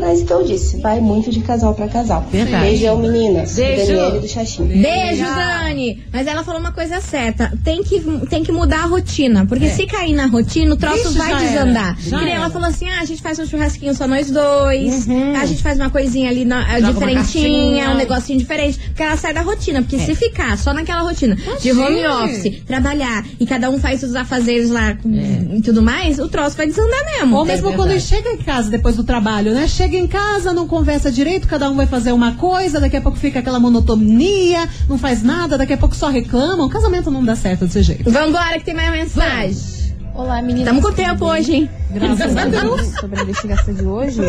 Mas 0.00 0.20
então 0.20 0.40
eu 0.40 0.46
disse, 0.46 0.78
vai 0.80 1.00
muito 1.00 1.30
de 1.30 1.40
casal 1.40 1.74
pra 1.74 1.88
casal. 1.88 2.26
Verdade. 2.30 2.66
Beijão, 2.66 2.98
meninas. 2.98 3.54
Beijo. 3.54 3.94
Daniele 3.94 4.20
do 4.20 4.28
Xaxim. 4.28 4.66
Beijo, 4.66 5.24
Dani! 5.24 6.02
Mas 6.12 6.26
ela 6.26 6.44
falou 6.44 6.60
uma 6.60 6.72
coisa 6.72 7.00
certa. 7.00 7.52
Tem 7.64 7.82
que, 7.82 8.00
tem 8.28 8.42
que 8.42 8.52
mudar 8.52 8.84
a 8.84 8.86
rotina. 8.86 9.46
Porque 9.46 9.68
se 9.70 9.86
cair 9.86 10.14
na 10.14 10.26
rotina, 10.26 10.74
o 10.74 10.76
troço 10.76 11.08
Ixi, 11.08 11.18
vai 11.18 11.36
desandar. 11.36 11.96
ela 12.30 12.50
falou 12.50 12.68
assim: 12.68 12.88
ah, 12.88 13.00
a 13.00 13.04
gente 13.04 13.22
faz 13.22 13.38
um 13.38 13.46
churrasquinho 13.46 13.94
só 13.94 14.06
nós 14.06 14.30
dois. 14.30 15.08
A 15.40 15.46
gente 15.46 15.62
faz 15.62 15.78
uma 15.78 15.90
coisinha 15.90 16.30
ali 16.30 16.44
na, 16.44 16.80
diferentinha, 16.80 17.90
um 17.90 17.96
negocinho 17.96 18.38
diferente. 18.38 18.78
Porque 18.78 19.02
ela 19.02 19.16
sai 19.16 19.32
da 19.32 19.42
rotina. 19.42 19.82
Porque 19.82 19.98
se 19.98 20.14
ficar 20.14 20.56
só 20.58 20.72
naquela 20.72 21.02
rotina 21.02 21.36
de 21.60 21.72
home 21.72 22.06
office, 22.06 22.62
trabalhar 22.66 23.24
e 23.38 23.46
cada 23.46 23.70
um 23.70 23.78
faz 23.78 24.02
os 24.02 24.14
afazeres 24.28 24.68
lá 24.70 24.94
com- 24.94 25.08
e 25.10 25.60
tudo 25.62 25.82
mais, 25.82 26.18
o 26.18 26.28
troço 26.28 26.56
vai 26.56 26.66
desandar 26.66 27.02
mesmo. 27.16 27.36
Ou 27.36 27.44
mesmo 27.44 27.70
É 27.70 27.72
quando 27.72 27.98
chega 27.98 28.30
em 28.30 28.36
casa 28.36 28.70
depois 28.70 28.94
do 28.96 29.02
trabalho, 29.02 29.54
né? 29.54 29.66
Chega 29.66 29.96
em 29.96 30.06
casa, 30.06 30.52
não 30.52 30.68
conversa 30.68 31.10
direito, 31.10 31.48
cada 31.48 31.68
um 31.70 31.74
vai 31.76 31.86
fazer 31.86 32.12
uma 32.12 32.32
coisa, 32.32 32.78
daqui 32.78 32.96
a 32.96 33.00
pouco 33.00 33.18
fica 33.18 33.38
aquela 33.38 33.58
monotonia, 33.58 34.68
não 34.88 34.98
faz 34.98 35.22
nada, 35.22 35.56
daqui 35.56 35.72
a 35.72 35.78
pouco 35.78 35.96
só 35.96 36.08
reclama. 36.08 36.64
O 36.64 36.68
casamento 36.68 37.10
não 37.10 37.24
dá 37.24 37.34
certo 37.34 37.64
desse 37.64 37.82
jeito. 37.82 38.10
Vambora 38.10 38.58
que 38.58 38.64
tem 38.66 38.74
mais 38.74 38.90
mensagem. 38.92 39.78
Olá, 40.14 40.42
meninas. 40.42 40.66
Tamo 40.66 40.82
com 40.82 40.92
tempo 40.92 41.24
bem? 41.26 41.28
hoje, 41.28 41.54
hein? 41.54 41.70
Graças 41.92 42.36
a 42.36 42.44
Deus. 42.44 42.86
Sobre 43.00 43.20
a 43.20 43.22
investigação 43.22 43.72
de 43.72 43.84
hoje, 43.84 44.20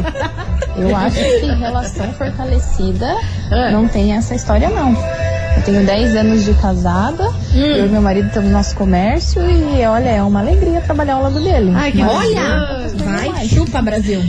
eu 0.77 0.95
acho 0.95 1.15
que 1.15 1.45
relação 1.59 2.13
fortalecida 2.13 3.07
não 3.71 3.87
tem 3.87 4.13
essa 4.13 4.35
história, 4.35 4.69
não. 4.69 4.95
Eu 5.59 5.65
tenho 5.65 5.85
10 5.85 6.15
anos 6.15 6.45
de 6.45 6.53
casada, 6.53 7.33
eu 7.53 7.85
e 7.85 7.89
meu 7.89 8.01
marido 8.01 8.31
temos 8.31 8.49
nosso 8.49 8.73
comércio 8.75 9.41
e, 9.41 9.85
olha, 9.85 10.07
é 10.07 10.23
uma 10.23 10.39
alegria 10.39 10.79
trabalhar 10.79 11.15
ao 11.15 11.23
lado 11.23 11.43
dele. 11.43 11.73
Ai, 11.75 11.91
que 11.91 12.01
Olha! 12.01 12.87
Vai, 12.95 13.45
chupa, 13.45 13.81
Brasil. 13.81 14.23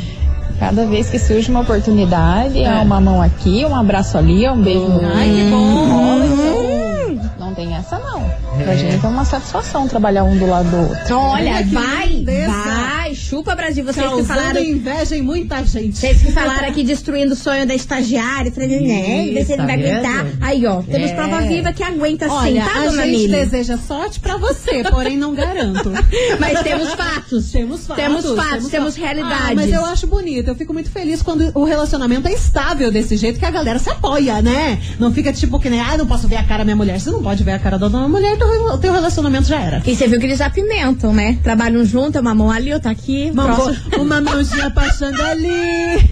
Cada 0.59 0.85
vez 0.87 1.09
que 1.09 1.21
surge 1.21 1.49
uma 1.49 1.61
oportunidade, 1.61 2.61
é 2.61 2.83
uma 2.83 3.01
mão 3.01 3.23
aqui, 3.23 3.65
um 3.65 3.77
abraço 3.77 4.19
ali, 4.19 4.49
um 4.49 4.61
beijo 4.61 4.89
no 4.89 5.01
Ai, 5.07 5.29
que 5.29 5.51
bom. 5.51 7.21
Não 7.39 7.55
tem 7.55 7.77
essa, 7.77 7.97
não. 7.99 8.25
Pra 8.63 8.75
gente 8.75 9.05
é 9.05 9.09
uma 9.09 9.25
satisfação 9.25 9.87
trabalhar 9.87 10.25
um 10.25 10.37
do 10.37 10.47
lado 10.47 10.69
do 10.69 10.77
outro. 10.79 11.17
Olha, 11.17 11.55
Ai, 11.55 11.65
que 11.65 11.75
vai, 11.75 12.25
vai, 12.47 13.00
chupa 13.31 13.55
Brasil. 13.55 13.85
Vocês 13.85 14.05
que 14.05 14.11
Causando 14.11 14.27
falaram, 14.27 14.61
inveja 14.61 15.17
em 15.17 15.23
muita 15.23 15.65
gente. 15.65 15.97
vocês 15.97 16.21
que 16.21 16.33
falaram 16.33 16.69
aqui 16.69 16.83
destruindo 16.83 17.33
o 17.35 17.37
sonho 17.37 17.65
da 17.65 17.73
estagiária, 17.75 18.51
falando, 18.51 18.71
né, 18.81 19.45
você 19.45 19.57
não 19.57 19.67
vai 19.67 19.81
tá 19.81 19.89
aguentar. 19.89 20.27
Aí, 20.41 20.67
ó, 20.67 20.83
temos 20.83 21.11
É. 21.11 21.15
prova 21.15 21.41
viva 21.43 21.73
que 21.73 21.83
aguenta 21.85 22.27
sim, 22.27 22.35
Olha, 22.35 22.65
tá, 22.65 22.81
a 22.81 22.85
dona 22.87 23.03
gente 23.07 23.17
Mili? 23.17 23.29
deseja 23.33 23.79
sorte 23.79 24.19
pra 24.19 24.37
você, 24.37 24.83
porém 24.91 25.17
não 25.17 25.33
garanto. 25.33 25.93
Mas 26.41 26.61
temos 26.63 26.93
fatos. 26.95 27.53
Temos 27.53 27.87
fatos. 27.87 28.03
Temos 28.05 28.25
fatos, 28.25 28.69
temos 28.69 28.69
fatos. 28.69 28.97
realidades. 28.97 29.51
Ah, 29.51 29.55
mas 29.55 29.73
eu 29.73 29.85
acho 29.85 30.07
bonito. 30.09 30.49
Eu 30.49 30.55
fico 30.57 30.73
muito 30.73 30.91
feliz 30.91 31.23
quando 31.23 31.51
o 31.55 31.65
relacionamento 31.65 32.27
é 32.27 32.33
estável 32.33 32.91
desse 32.91 33.17
jeito, 33.17 33.39
que 33.39 33.45
a 33.45 33.51
galera 33.51 33.79
se 33.79 33.89
apoia, 33.91 34.43
né? 34.43 34.81
Não 34.99 35.13
fica 35.13 35.33
tipo 35.33 35.59
que 35.61 35.71
nem, 35.71 35.81
ah, 35.81 35.97
não 35.97 36.07
posso 36.07 36.27
ver 36.27 36.37
a 36.37 36.43
cara 36.45 36.59
da 36.59 36.65
minha 36.65 36.77
mulher. 36.77 36.99
Você 36.99 37.11
não 37.11 37.23
pode 37.23 37.45
ver 37.45 37.53
a 37.53 37.59
cara 37.59 37.79
da 37.79 37.87
dona 37.89 38.09
mulher, 38.09 38.35
então 38.35 38.49
o 38.75 38.79
teu 38.79 38.93
relacionamento 38.93 39.47
já 39.47 39.61
era. 39.61 39.83
E 39.87 39.95
você 39.95 40.09
viu 40.09 40.19
que 40.19 40.27
eles 40.27 40.41
apimentam, 40.41 41.13
né? 41.13 41.39
Trabalham 41.43 41.85
junto, 41.85 42.19
uma 42.19 42.35
mão 42.35 42.51
ali, 42.51 42.73
outra 42.73 42.91
aqui. 42.91 43.20
Uma, 43.31 43.45
próximo- 43.45 44.03
uma 44.03 44.21
mãozinha 44.21 44.71
passando 44.71 45.21
ali. 45.23 45.51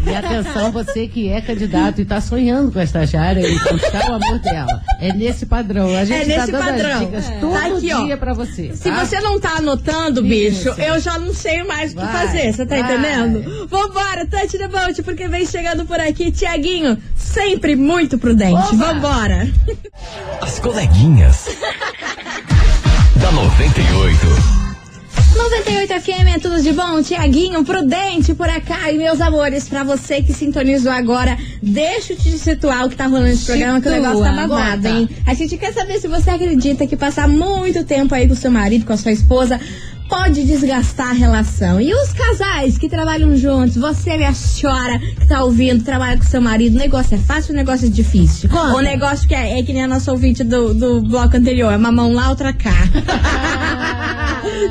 E 0.07 0.15
atenção, 0.15 0.73
você 0.73 1.07
que 1.07 1.29
é 1.29 1.41
candidato 1.41 2.01
e 2.01 2.05
tá 2.05 2.21
sonhando 2.21 2.73
com 2.73 2.79
a 2.79 2.85
estagiária 2.85 3.41
e 3.49 3.59
conquistar 3.61 4.11
o 4.11 4.15
amor 4.15 4.39
dela. 4.41 4.83
É 5.01 5.13
nesse 5.13 5.47
padrão. 5.47 5.97
A 5.97 6.05
gente 6.05 6.23
É 6.23 6.25
nesse 6.37 6.53
tá 6.53 6.59
dando 6.59 6.65
padrão. 6.73 6.93
as 6.93 7.01
dicas 7.01 7.29
É. 7.31 7.39
todo 7.39 7.53
Tá 7.53 7.67
aqui, 7.67 7.93
ó. 7.93 8.05
dia 8.05 8.17
pra 8.17 8.35
você. 8.35 8.73
Se 8.75 8.91
tá? 8.91 9.05
você 9.05 9.21
não 9.21 9.39
tá 9.41 9.51
anotando, 9.59 10.23
bicho, 10.23 10.71
Isso. 10.71 10.81
eu 10.81 10.99
já 11.01 11.19
não 11.19 11.33
sei 11.33 11.63
mais 11.63 11.93
o 11.93 11.97
que 11.97 12.07
fazer, 12.07 12.53
você 12.53 12.67
tá 12.67 12.77
vai. 12.77 12.93
entendendo? 12.93 13.67
Vambora, 13.69 14.27
Tante 14.27 14.59
the 14.59 14.69
Boat, 14.69 15.03
porque 15.03 15.29
vem 15.29 15.47
chegando 15.47 15.85
por 15.87 16.01
aqui, 16.01 16.31
Tiaguinho, 16.33 16.99
sempre 17.17 17.77
muito 17.77 18.19
prudente. 18.19 18.55
Opa. 18.75 18.75
Vambora. 18.77 19.49
As 20.43 20.59
coleguinhas. 20.59 21.47
da 23.17 23.33
98. 23.33 24.58
98 25.39 26.01
FM 26.01 26.35
é 26.35 26.39
tudo 26.41 26.61
de 26.61 26.73
bom, 26.73 27.01
Tiaguinho, 27.01 27.65
prudente 27.65 28.35
por 28.35 28.49
acá. 28.49 28.91
E 28.91 28.99
meus 28.99 29.21
amores, 29.21 29.69
pra 29.69 29.85
você 29.85 30.21
que 30.21 30.33
sintonizou 30.33 30.91
agora, 30.91 31.39
deixa 31.63 32.13
eu 32.13 32.17
te 32.17 32.37
situar 32.37 32.85
o 32.85 32.89
que 32.91 32.97
tá 32.97 33.07
rolando 33.07 33.29
nesse 33.29 33.45
programa, 33.45 33.81
que 33.81 33.87
o 33.87 33.93
negócio 33.93 34.25
tá 34.25 34.33
babado, 34.33 34.89
hein? 34.89 35.09
A 35.25 35.35
gente 35.35 35.57
quer 35.57 35.73
saber 35.73 36.01
se 36.01 36.09
você 36.09 36.31
acredita 36.31 36.89
que 36.89 36.97
passar 36.97 37.29
muito 37.29 37.85
tempo 37.85 38.17
aí 38.17 38.27
com 38.29 38.35
seu 38.35 38.51
marido, 38.51 38.85
com 38.85 38.93
a 38.93 38.97
sua 38.97 39.13
esposa, 39.13 39.61
pode 40.09 40.45
desgastar 40.45 41.11
a 41.11 41.13
relação. 41.13 41.81
E 41.81 41.93
os 41.95 42.13
casais 42.13 42.79
que 42.79 42.89
trabalham 42.89 43.37
juntos, 43.37 43.77
você, 43.77 44.17
minha 44.17 44.33
senhora, 44.33 44.99
que 44.99 45.27
tá 45.27 45.45
ouvindo, 45.45 45.85
trabalha 45.85 46.17
com 46.17 46.25
seu 46.25 46.41
marido, 46.41 46.77
o 46.77 46.79
negócio 46.79 47.15
é 47.15 47.19
fácil, 47.19 47.53
o 47.53 47.57
negócio 47.57 47.87
é 47.87 47.91
difícil. 47.91 48.49
Conta. 48.49 48.77
O 48.77 48.81
negócio 48.81 49.29
que 49.29 49.35
é, 49.35 49.59
é 49.59 49.63
que 49.63 49.73
nem 49.73 49.85
a 49.85 49.89
nossa 49.89 50.11
ouvinte 50.11 50.43
do, 50.43 50.73
do 50.75 51.03
bloco 51.03 51.37
anterior, 51.37 51.73
é 51.73 51.77
uma 51.77 51.93
mão 51.93 52.13
lá, 52.13 52.31
outra 52.31 52.53
cá. 52.53 52.73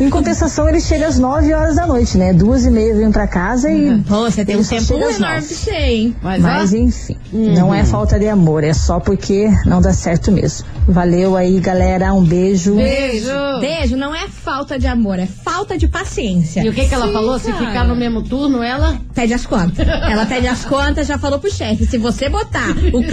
Em 0.00 0.08
compensação, 0.10 0.68
ele 0.68 0.80
chega 0.80 1.06
às 1.06 1.18
9 1.18 1.52
horas 1.54 1.76
da 1.76 1.86
noite, 1.86 2.16
né? 2.18 2.32
Duas 2.32 2.64
e 2.64 2.70
meia 2.70 2.94
vem 2.94 3.10
pra 3.10 3.26
casa 3.26 3.70
e. 3.70 3.98
Pô, 4.02 4.22
você 4.30 4.44
tem 4.44 4.56
um 4.56 4.64
tempo 4.64 4.94
enorme 4.94 5.18
nove. 5.18 5.32
pra 5.32 5.40
você, 5.40 5.70
hein? 5.70 6.16
Mas, 6.22 6.42
Mas 6.42 6.72
ó, 6.72 6.76
enfim, 6.76 7.16
não 7.32 7.74
é 7.74 7.84
falta 7.84 8.18
de 8.18 8.28
amor, 8.28 8.62
é 8.64 8.72
só 8.72 9.00
porque 9.00 9.48
não 9.66 9.80
dá 9.80 9.92
certo 9.92 10.30
mesmo. 10.32 10.66
Valeu 10.86 11.36
aí, 11.36 11.58
galera. 11.60 12.12
Um 12.12 12.22
beijo. 12.24 12.74
beijo. 12.76 13.28
Beijo 13.60 13.96
não 13.96 14.14
é 14.14 14.28
falta 14.28 14.78
de 14.78 14.86
amor, 14.86 15.18
é 15.18 15.26
falta 15.26 15.78
de 15.78 15.88
paciência. 15.88 16.62
E 16.62 16.68
o 16.68 16.72
que, 16.72 16.86
que 16.86 16.94
ela 16.94 17.06
Sim, 17.06 17.12
falou? 17.12 17.38
Se 17.38 17.52
cara. 17.52 17.66
ficar 17.66 17.84
no 17.84 17.96
mesmo 17.96 18.22
turno, 18.22 18.62
ela. 18.62 18.98
Pede 19.14 19.32
as 19.32 19.46
contas. 19.46 19.86
Ela 20.14 20.26
pede 20.26 20.46
as 20.48 20.64
contas, 20.64 21.06
já 21.06 21.16
falou 21.18 21.38
pro 21.38 21.50
chefe. 21.50 21.86
Se 21.86 21.96
você 21.98 22.28
botar 22.28 22.70
o 22.92 23.02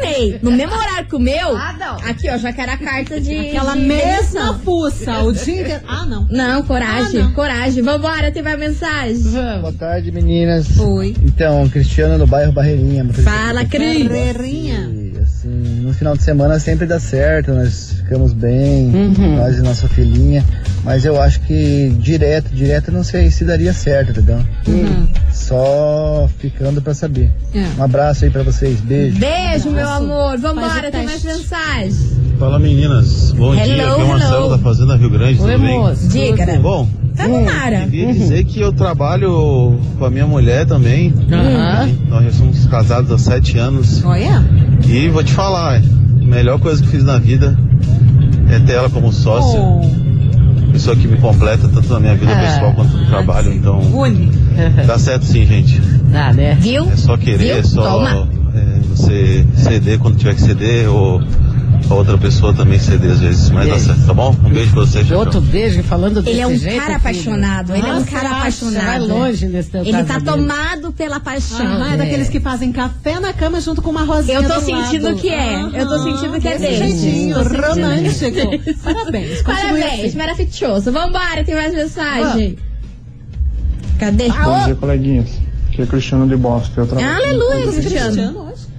terminei 0.00 0.38
no 0.42 0.50
mesmo 0.52 0.74
horário 0.74 1.06
que 1.08 1.16
o 1.16 1.18
meu, 1.18 1.56
Ah, 1.56 1.74
não. 1.78 1.96
aqui, 2.08 2.28
ó, 2.30 2.36
já 2.38 2.52
quero 2.52 2.72
a 2.72 2.76
carta 2.76 3.20
de. 3.20 3.48
Aquela 3.48 3.74
de 3.74 3.80
mesma 3.80 4.54
fuça, 4.64 5.22
o 5.22 5.32
dia 5.32 5.60
inteiro. 5.62 5.80
Ah, 5.86 6.04
não. 6.06 6.26
Não, 6.30 6.62
coragem, 6.62 7.20
Ah, 7.20 7.24
não. 7.24 7.32
coragem. 7.32 7.82
Vambora, 7.82 8.30
tem 8.30 8.42
mais 8.42 8.58
mensagem. 8.58 9.18
Boa 9.60 9.72
tarde, 9.72 10.10
meninas. 10.12 10.78
Oi. 10.78 11.14
Então, 11.22 11.68
Cristiano 11.68 12.18
no 12.18 12.26
bairro 12.26 12.52
Barreirinha. 12.52 13.04
Fala, 13.12 13.64
Cris. 13.64 14.06
Barreirinha. 14.08 14.90
E, 14.90 15.18
assim, 15.22 15.48
no 15.82 15.92
final 15.92 16.16
de 16.16 16.22
semana 16.22 16.58
sempre 16.58 16.86
dá 16.86 16.98
certo, 16.98 17.52
nós 17.52 17.92
ficamos 17.98 18.32
bem, 18.32 18.86
Uhum. 18.94 19.36
nós 19.36 19.56
e 19.58 19.62
nossa 19.62 19.88
filhinha. 19.88 20.44
Mas 20.84 21.04
eu 21.06 21.18
acho 21.20 21.40
que 21.40 21.88
direto, 21.98 22.50
direto 22.54 22.92
não 22.92 23.02
sei 23.02 23.30
se 23.30 23.42
daria 23.44 23.72
certo, 23.72 24.10
entendeu? 24.10 24.38
Uhum. 24.68 25.06
Só 25.32 26.28
ficando 26.38 26.82
pra 26.82 26.92
saber. 26.92 27.32
É. 27.54 27.64
Um 27.78 27.82
abraço 27.84 28.24
aí 28.24 28.30
pra 28.30 28.42
vocês, 28.42 28.80
beijo. 28.80 29.18
Beijo, 29.18 29.70
meu 29.70 29.88
amor. 29.88 30.38
Vambora, 30.38 30.90
tem 30.90 31.04
mais 31.04 31.24
mensagem. 31.24 31.94
Fala 32.38 32.58
meninas, 32.58 33.32
bom 33.32 33.54
Hello, 33.54 33.64
dia, 33.64 33.90
aqui 33.92 34.00
é 34.00 34.04
o. 34.04 34.08
Marcelo 34.08 34.50
da 34.50 34.58
Fazenda 34.58 34.96
Rio 34.96 35.08
Grande, 35.08 35.40
Oi, 35.40 35.52
tudo 35.52 35.62
bem? 35.64 35.78
moço. 35.78 36.08
Diga. 36.08 36.58
Bom, 36.60 36.88
Tá 37.16 37.28
no 37.28 37.40
Mara. 37.44 37.80
queria 37.86 38.12
dizer 38.12 38.44
que 38.44 38.60
eu 38.60 38.72
trabalho 38.72 39.78
com 39.98 40.04
a 40.04 40.10
minha 40.10 40.26
mulher 40.26 40.66
também. 40.66 41.14
Aham. 41.32 41.90
Nós 42.08 42.24
já 42.24 42.32
somos 42.32 42.66
casados 42.66 43.10
há 43.10 43.16
sete 43.18 43.56
anos. 43.56 44.04
Olha. 44.04 44.44
E 44.86 45.08
vou 45.08 45.22
te 45.22 45.32
falar, 45.32 45.76
a 45.80 46.24
melhor 46.24 46.58
coisa 46.58 46.82
que 46.82 46.88
fiz 46.88 47.04
na 47.04 47.16
vida 47.18 47.56
é 48.50 48.58
ter 48.58 48.72
ela 48.72 48.90
como 48.90 49.12
sócia. 49.12 49.60
Oh, 49.60 49.80
Pessoa 50.74 50.96
que 50.96 51.06
me 51.06 51.16
completa 51.18 51.68
tanto 51.68 51.88
na 51.88 52.00
minha 52.00 52.16
vida 52.16 52.32
Ah. 52.32 52.40
pessoal 52.40 52.72
quanto 52.74 52.96
no 52.96 53.06
trabalho. 53.06 53.52
Então, 53.54 53.78
une. 53.96 54.26
dá 54.84 54.98
certo 54.98 55.24
sim, 55.24 55.46
gente. 55.46 55.80
Tá, 56.10 56.32
né? 56.32 56.56
Viu? 56.60 56.90
É 56.90 56.96
só 56.96 57.16
querer, 57.16 57.38
Viu? 57.38 57.56
é 57.58 57.62
só 57.62 58.26
é, 58.54 58.80
você 58.88 59.46
ceder 59.54 60.00
quando 60.00 60.16
tiver 60.16 60.34
que 60.34 60.42
ceder 60.42 60.90
ou 60.90 61.22
a 61.90 61.94
outra 61.94 62.16
pessoa 62.18 62.52
também 62.54 62.78
ceder 62.78 63.10
às 63.12 63.20
vezes. 63.20 63.50
Mas 63.50 63.66
dá 63.68 63.74
Beijo. 63.74 63.86
certo, 63.86 64.06
tá 64.06 64.14
bom? 64.14 64.30
Um 64.44 64.48
beijo 64.50 64.70
pra 64.72 64.80
vocês. 64.80 65.10
Outro 65.10 65.40
beijo 65.40 65.82
falando 65.82 66.22
desse 66.22 66.30
Ele 66.30 66.40
é 66.40 66.46
um 66.46 66.56
jeito, 66.56 66.74
cara 66.76 66.84
filho. 66.86 66.96
apaixonado. 66.96 67.74
Ele 67.74 67.86
é 67.86 67.90
um 67.90 67.94
Nossa, 68.00 68.06
cara 68.10 68.28
acha, 68.28 68.38
apaixonado. 68.38 68.84
Vai 68.84 68.98
longe 69.00 69.46
nesse 69.46 69.70
teu 69.70 69.82
Ele 69.84 70.04
tá 70.04 70.20
tomado 70.20 70.92
pela 70.92 71.20
paixão. 71.20 71.82
Ah, 71.82 71.94
é 71.94 71.96
daqueles 71.96 72.28
que 72.28 72.40
fazem 72.40 72.72
café 72.72 73.20
na 73.20 73.32
cama 73.32 73.60
junto 73.60 73.82
com 73.82 73.90
uma 73.90 74.04
rosinha 74.04 74.38
Eu 74.38 74.48
tô 74.48 74.54
do 74.54 74.60
sentindo 74.64 75.04
lado. 75.06 75.16
que 75.18 75.28
é. 75.28 75.60
Eu 75.62 75.88
tô 75.88 75.98
sentindo 76.02 76.40
que 76.40 76.48
é 76.48 76.58
desse 76.58 76.78
dele. 76.80 76.98
jeitinho, 76.98 77.36
romântico. 77.36 78.82
Parabéns, 78.82 79.42
Parabéns, 79.42 80.04
assim. 80.06 80.16
maravilhoso. 80.16 80.92
Vambora, 80.92 81.44
tem 81.44 81.54
mais 81.54 81.74
mensagem. 81.74 82.56
Cadê? 83.98 84.28
Bom 84.28 84.64
dia, 84.64 84.74
coleguinhas. 84.74 85.30
Aqui 85.70 85.82
é 85.82 85.86
Cristiano 85.86 86.28
de 86.28 86.36
Boston. 86.36 86.80
Eu 86.82 86.86
trabalho. 86.86 87.14
Aleluia, 87.16 87.54
é 87.54 87.62
Cristiano. 87.72 88.12
Cristiano 88.12 88.40
hoje? 88.48 88.73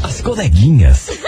As 0.03 0.21
coleguinhas. 0.21 1.18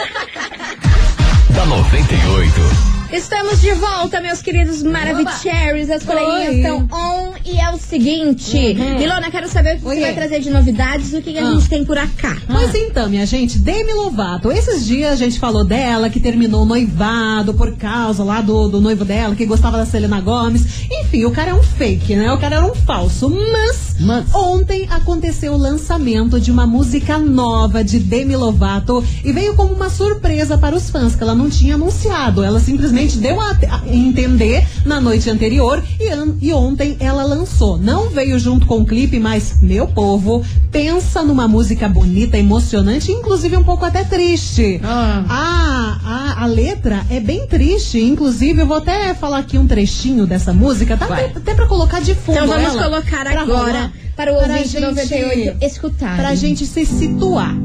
Da 1.61 1.67
98. 1.67 3.00
Estamos 3.11 3.59
de 3.59 3.73
volta, 3.73 4.21
meus 4.21 4.41
queridos 4.41 4.81
Maravicheries. 4.83 5.89
As 5.89 6.01
coleguinhas 6.03 6.55
estão 6.55 6.87
on 6.93 7.33
e 7.45 7.59
é 7.59 7.69
o 7.69 7.77
seguinte. 7.77 8.55
Uhum. 8.57 8.99
Milona, 8.99 9.29
quero 9.29 9.49
saber 9.49 9.75
o 9.75 9.79
que 9.79 9.85
Oi. 9.87 9.95
você 9.95 10.01
vai 10.01 10.13
trazer 10.13 10.39
de 10.39 10.49
novidades, 10.49 11.11
o 11.13 11.21
que, 11.21 11.33
que 11.33 11.37
a 11.37 11.45
Ah. 11.45 11.51
gente 11.51 11.67
tem 11.67 11.83
por 11.83 11.97
acá. 11.97 12.37
Pois 12.47 12.73
então, 12.73 13.09
minha 13.09 13.25
gente, 13.25 13.57
Demi 13.59 13.91
Lovato. 13.93 14.49
Esses 14.49 14.85
dias 14.85 15.11
a 15.11 15.15
gente 15.17 15.37
falou 15.39 15.65
dela, 15.65 16.09
que 16.09 16.21
terminou 16.21 16.65
noivado 16.65 17.53
por 17.53 17.75
causa 17.75 18.23
lá 18.23 18.39
do, 18.39 18.69
do 18.69 18.79
noivo 18.79 19.03
dela, 19.03 19.35
que 19.35 19.45
gostava 19.45 19.77
da 19.77 19.85
Selena 19.85 20.21
Gomes. 20.21 20.65
Enfim, 20.89 21.25
o 21.25 21.31
cara 21.31 21.51
é 21.51 21.53
um 21.53 21.63
fake, 21.63 22.15
né? 22.15 22.31
O 22.31 22.37
cara 22.39 22.55
era 22.57 22.65
um 22.65 22.73
falso. 22.75 23.29
Mas, 23.29 23.95
Mas- 23.99 24.33
ontem 24.33 24.87
aconteceu 24.89 25.51
o 25.53 25.57
lançamento 25.57 26.39
de 26.39 26.49
uma 26.49 26.65
música 26.65 27.17
nova 27.17 27.83
de 27.83 27.99
Demi 27.99 28.37
Lovato 28.37 29.03
e 29.23 29.33
veio 29.33 29.53
como 29.55 29.73
uma 29.73 29.89
surpresa 29.89 30.57
para 30.57 30.75
os 30.75 30.89
fãs, 30.89 31.13
que 31.13 31.21
ela 31.23 31.35
não 31.35 31.49
tinha 31.49 31.75
anunciado. 31.75 32.41
Ela 32.41 32.59
simplesmente 32.61 33.00
deu 33.07 33.39
a, 33.39 33.51
a 33.51 33.81
entender 33.87 34.65
na 34.85 34.99
noite 35.01 35.29
anterior 35.29 35.83
e, 35.99 36.07
an- 36.09 36.35
e 36.41 36.53
ontem 36.53 36.97
ela 36.99 37.23
lançou. 37.23 37.77
Não 37.77 38.09
veio 38.09 38.37
junto 38.39 38.65
com 38.65 38.79
o 38.79 38.85
clipe, 38.85 39.19
mas, 39.19 39.57
meu 39.61 39.87
povo, 39.87 40.43
pensa 40.71 41.21
numa 41.23 41.47
música 41.47 41.87
bonita, 41.89 42.37
emocionante, 42.37 43.11
inclusive 43.11 43.55
um 43.57 43.63
pouco 43.63 43.85
até 43.85 44.03
triste. 44.03 44.79
Ah. 44.83 45.23
A, 45.27 46.41
a, 46.41 46.43
a 46.43 46.45
letra 46.45 47.05
é 47.09 47.19
bem 47.19 47.45
triste, 47.47 47.99
inclusive 47.99 48.61
eu 48.61 48.65
vou 48.67 48.77
até 48.77 49.13
falar 49.13 49.39
aqui 49.39 49.57
um 49.57 49.67
trechinho 49.67 50.25
dessa 50.25 50.53
música, 50.53 50.95
tá 50.97 51.05
até, 51.05 51.25
até 51.35 51.53
pra 51.53 51.65
colocar 51.67 51.99
de 52.01 52.13
fundo. 52.15 52.35
Então 52.37 52.47
vamos 52.47 52.73
ela, 52.73 52.83
colocar 52.83 53.27
agora 53.27 53.45
rolar, 53.71 53.91
para 54.15 54.31
o 54.33 54.35
ouvinte 54.35 54.67
gente- 54.69 54.79
98 54.81 55.65
escutar. 55.65 56.15
Pra 56.17 56.35
gente 56.35 56.65
se 56.65 56.85
situar. 56.85 57.55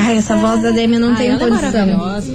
Ai, 0.00 0.16
essa 0.18 0.36
voz 0.36 0.62
da 0.62 0.70
Demi 0.70 0.98
não 0.98 1.10
Ai, 1.10 1.16
tem 1.16 1.28
ela 1.28 1.42
é 1.42 1.48
condição. 1.48 1.70
maravilhosa. 1.86 2.32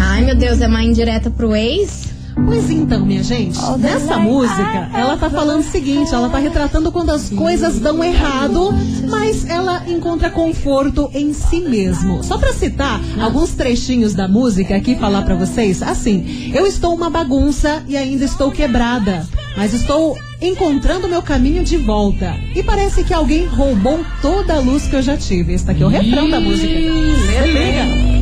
Ai, 0.00 0.24
meu 0.24 0.34
Deus, 0.34 0.60
é 0.60 0.66
uma 0.66 0.82
indireta 0.82 1.30
pro 1.30 1.54
ex? 1.54 2.06
Pois 2.44 2.70
então, 2.70 3.04
minha 3.04 3.22
gente, 3.22 3.58
nessa 3.78 4.18
música, 4.18 4.90
ela 4.94 5.16
tá 5.16 5.28
falando 5.30 5.60
o 5.60 5.64
seguinte, 5.70 6.14
ela 6.14 6.28
tá 6.28 6.36
retratando 6.38 6.92
quando 6.92 7.10
as 7.10 7.30
coisas 7.30 7.78
dão 7.78 8.04
errado, 8.04 8.74
mas 9.08 9.48
ela 9.48 9.82
encontra 9.88 10.28
conforto 10.28 11.10
em 11.14 11.32
si 11.32 11.60
mesmo. 11.60 12.22
Só 12.22 12.36
pra 12.36 12.52
citar 12.52 13.00
alguns 13.20 13.54
trechinhos 13.54 14.14
da 14.14 14.28
música 14.28 14.76
aqui 14.76 14.94
falar 14.96 15.22
pra 15.22 15.34
vocês, 15.34 15.82
assim, 15.82 16.52
eu 16.54 16.66
estou 16.66 16.94
uma 16.94 17.08
bagunça 17.08 17.82
e 17.88 17.96
ainda 17.96 18.24
estou 18.26 18.50
quebrada, 18.50 19.26
mas 19.56 19.72
estou 19.72 20.16
encontrando 20.40 21.08
meu 21.08 21.22
caminho 21.22 21.64
de 21.64 21.76
volta. 21.76 22.34
E 22.54 22.62
parece 22.62 23.02
que 23.02 23.14
alguém 23.14 23.46
roubou 23.46 24.04
toda 24.20 24.54
a 24.54 24.60
luz 24.60 24.86
que 24.86 24.96
eu 24.96 25.02
já 25.02 25.16
tive. 25.16 25.54
Esse 25.54 25.64
daqui 25.64 25.82
é 25.82 25.86
o 25.86 25.88
refrão 25.88 26.28
da 26.28 26.40
música. 26.40 26.66
Se 26.66 27.46
liga. 27.48 28.15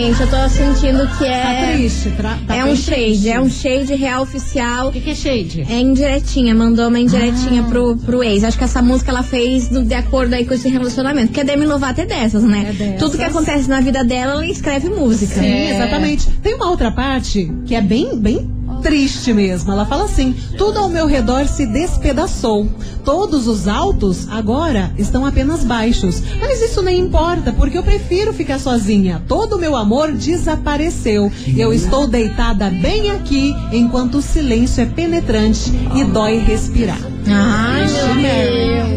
Gente, 0.00 0.20
eu 0.20 0.28
tô 0.30 0.48
sentindo 0.48 1.06
que 1.16 1.24
Tá 1.24 1.26
é. 1.26 1.72
triste, 1.76 2.10
tra- 2.10 2.38
tá 2.46 2.56
é 2.56 2.64
um 2.64 2.76
shade, 2.76 3.02
triste. 3.02 3.28
é 3.30 3.40
um 3.40 3.48
shade 3.50 3.94
real 3.94 4.22
oficial. 4.22 4.88
O 4.88 4.92
que, 4.92 5.00
que 5.00 5.10
é 5.10 5.14
shade? 5.14 5.66
É 5.68 5.78
indiretinha, 5.80 6.54
mandou 6.54 6.88
uma 6.88 6.98
indiretinha 6.98 7.62
Ah. 7.62 7.68
pro, 7.68 7.96
pro 7.96 8.22
ex. 8.22 8.44
Acho 8.44 8.58
que 8.58 8.64
essa 8.64 8.82
música 8.82 9.10
ela 9.10 9.22
fez 9.22 9.68
do- 9.68 9.82
de 9.82 9.94
acordo 9.94 10.34
aí 10.34 10.44
com 10.44 10.54
esse 10.54 10.68
relacionamento. 10.68 11.28
Porque 11.28 11.40
a 11.40 11.44
Demi 11.44 11.66
Lovato 11.66 12.00
é 12.00 12.06
dessas, 12.06 12.42
né? 12.42 12.66
É 12.68 12.72
dessas. 12.72 12.98
Tudo 13.00 13.16
que 13.16 13.24
acontece 13.24 13.68
na 13.68 13.80
vida 13.80 14.04
dela, 14.04 14.32
ela 14.34 14.46
escreve 14.46 14.88
música. 14.88 15.40
Sim, 15.40 15.68
exatamente. 15.68 16.26
Tem 16.42 16.54
uma 16.54 16.70
outra 16.70 16.90
parte 16.90 17.50
que 17.64 17.74
é 17.74 17.80
bem, 17.80 18.16
bem 18.18 18.50
triste 18.82 19.32
mesmo. 19.32 19.72
Ela 19.72 19.86
fala 19.86 20.04
assim: 20.04 20.34
tudo 20.56 20.78
ao 20.78 20.88
meu 20.88 21.06
redor 21.06 21.46
se 21.46 21.66
despedaçou. 21.66 22.68
Todos 23.04 23.46
os 23.46 23.68
altos 23.68 24.28
agora 24.28 24.92
estão 24.98 25.24
apenas 25.24 25.64
baixos. 25.64 26.22
Mas 26.40 26.60
isso 26.60 26.82
nem 26.82 26.98
importa, 27.00 27.52
porque 27.52 27.78
eu 27.78 27.82
prefiro 27.82 28.32
ficar 28.32 28.58
sozinha. 28.58 29.22
Todo 29.28 29.56
o 29.56 29.58
meu 29.58 29.76
amor 29.76 30.12
desapareceu. 30.12 31.30
Eu 31.56 31.72
estou 31.72 32.06
deitada 32.06 32.68
bem 32.68 33.10
aqui, 33.10 33.54
enquanto 33.72 34.16
o 34.18 34.22
silêncio 34.22 34.82
é 34.82 34.86
penetrante 34.86 35.72
e 35.94 36.04
dói 36.04 36.38
respirar. 36.38 36.98
Ai, 37.28 37.86
meu 37.86 38.14
Mary. 38.14 38.96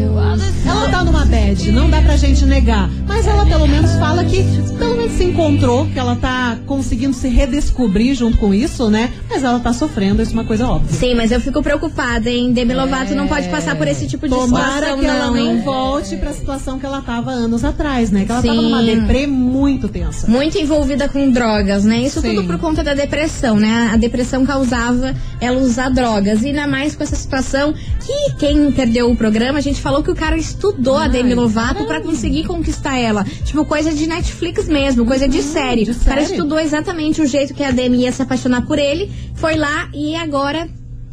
Ela 0.70 0.88
tá 0.88 1.04
numa 1.04 1.24
bad, 1.24 1.72
não 1.72 1.90
dá 1.90 2.00
pra 2.00 2.16
gente 2.16 2.44
negar. 2.44 2.88
Mas 3.06 3.26
ela 3.26 3.44
pelo 3.44 3.66
menos 3.66 3.92
fala 3.94 4.24
que 4.24 4.44
pelo 4.78 4.96
menos 4.96 5.12
se 5.12 5.24
encontrou, 5.24 5.86
que 5.86 5.98
ela 5.98 6.16
tá 6.16 6.58
conseguindo 6.64 7.12
se 7.12 7.28
redescobrir 7.28 8.14
junto 8.14 8.38
com 8.38 8.54
isso, 8.54 8.88
né? 8.88 9.10
Mas 9.28 9.42
ela 9.42 9.58
tá 9.60 9.72
sofrendo, 9.72 10.22
isso 10.22 10.30
é 10.30 10.34
uma 10.34 10.44
coisa 10.44 10.66
óbvia. 10.66 10.96
Sim, 10.96 11.14
mas 11.14 11.32
eu 11.32 11.40
fico 11.40 11.62
preocupada, 11.62 12.30
hein? 12.30 12.52
Demi 12.52 12.72
Lovato 12.72 13.14
não 13.14 13.26
pode 13.26 13.48
passar 13.48 13.76
por 13.76 13.86
esse 13.88 14.06
tipo 14.06 14.28
de 14.28 14.34
Tomara 14.34 14.74
situação, 14.74 14.98
que 14.98 15.06
ela 15.06 15.26
não, 15.26 15.34
não 15.34 15.54
hein? 15.54 15.62
volte 15.62 16.16
pra 16.16 16.32
situação 16.32 16.78
que 16.78 16.86
ela 16.86 17.02
tava 17.02 17.30
anos 17.30 17.64
atrás, 17.64 18.10
né? 18.10 18.24
Que 18.24 18.32
ela 18.32 18.42
tava 18.42 18.54
Sim. 18.54 18.62
numa 18.62 18.82
deprê 18.82 19.26
muito 19.26 19.88
tensa. 19.88 20.30
Muito 20.30 20.56
envolvida 20.56 21.08
com 21.08 21.30
drogas, 21.30 21.84
né? 21.84 22.00
Isso 22.00 22.20
Sim. 22.20 22.36
tudo 22.36 22.46
por 22.46 22.58
conta 22.58 22.82
da 22.82 22.94
depressão, 22.94 23.56
né? 23.56 23.90
A 23.92 23.96
depressão 23.96 24.46
causava 24.46 25.14
ela 25.40 25.58
usar 25.58 25.90
drogas. 25.90 26.42
E 26.42 26.48
ainda 26.48 26.66
mais 26.66 26.94
com 26.94 27.02
essa 27.02 27.16
situação 27.16 27.74
que 28.00 28.32
quem 28.38 28.70
perdeu 28.72 29.10
o 29.10 29.16
programa, 29.16 29.58
a 29.58 29.62
gente 29.62 29.80
falou 29.80 30.02
que 30.02 30.10
o 30.10 30.14
cara 30.14 30.36
estudou 30.60 30.98
a 30.98 31.08
Demi 31.08 31.34
Lovato 31.34 31.86
pra 31.86 32.00
conseguir 32.02 32.44
conquistar 32.44 32.98
ela. 32.98 33.24
Tipo, 33.24 33.64
coisa 33.64 33.92
de 33.92 34.06
Netflix 34.06 34.68
mesmo, 34.68 35.06
coisa 35.06 35.26
de 35.26 35.42
série. 35.42 35.84
de 35.84 35.92
O 35.92 35.94
cara 36.00 36.20
série. 36.20 36.34
estudou 36.34 36.58
exatamente 36.60 37.22
o 37.22 37.26
jeito 37.26 37.54
que 37.54 37.64
a 37.64 37.70
Demi 37.70 38.02
ia 38.02 38.12
se 38.12 38.20
apaixonar 38.20 38.66
por 38.66 38.78
ele, 38.78 39.10
foi 39.34 39.56
lá 39.56 39.88
e 39.94 40.14
agora. 40.14 40.68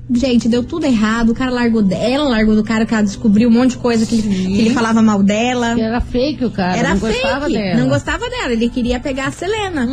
Gente, 0.10 0.48
deu 0.48 0.64
tudo 0.64 0.86
errado. 0.86 1.32
O 1.32 1.36
cara 1.36 1.52
largou 1.52 1.82
dela, 1.82 2.30
largou 2.30 2.56
do 2.56 2.64
cara, 2.64 2.86
que 2.86 2.94
ela 2.94 3.04
descobriu 3.04 3.50
um 3.50 3.52
monte 3.52 3.72
de 3.72 3.78
coisa 3.78 4.06
que 4.06 4.16
ele, 4.16 4.22
que 4.24 4.60
ele 4.62 4.70
falava 4.72 5.02
mal 5.02 5.22
dela. 5.22 5.78
Era 5.80 6.00
fake 6.00 6.46
o 6.46 6.52
cara, 6.52 6.78
Era 6.78 6.90
não 6.90 7.00
fake, 7.00 7.22
gostava 7.22 7.50
dela. 7.50 7.80
não 7.80 7.90
gostava 7.90 8.30
dela. 8.30 8.54
Ele 8.54 8.70
queria 8.70 9.00
pegar 9.00 9.28
a 9.28 9.32
Selena. 9.32 9.86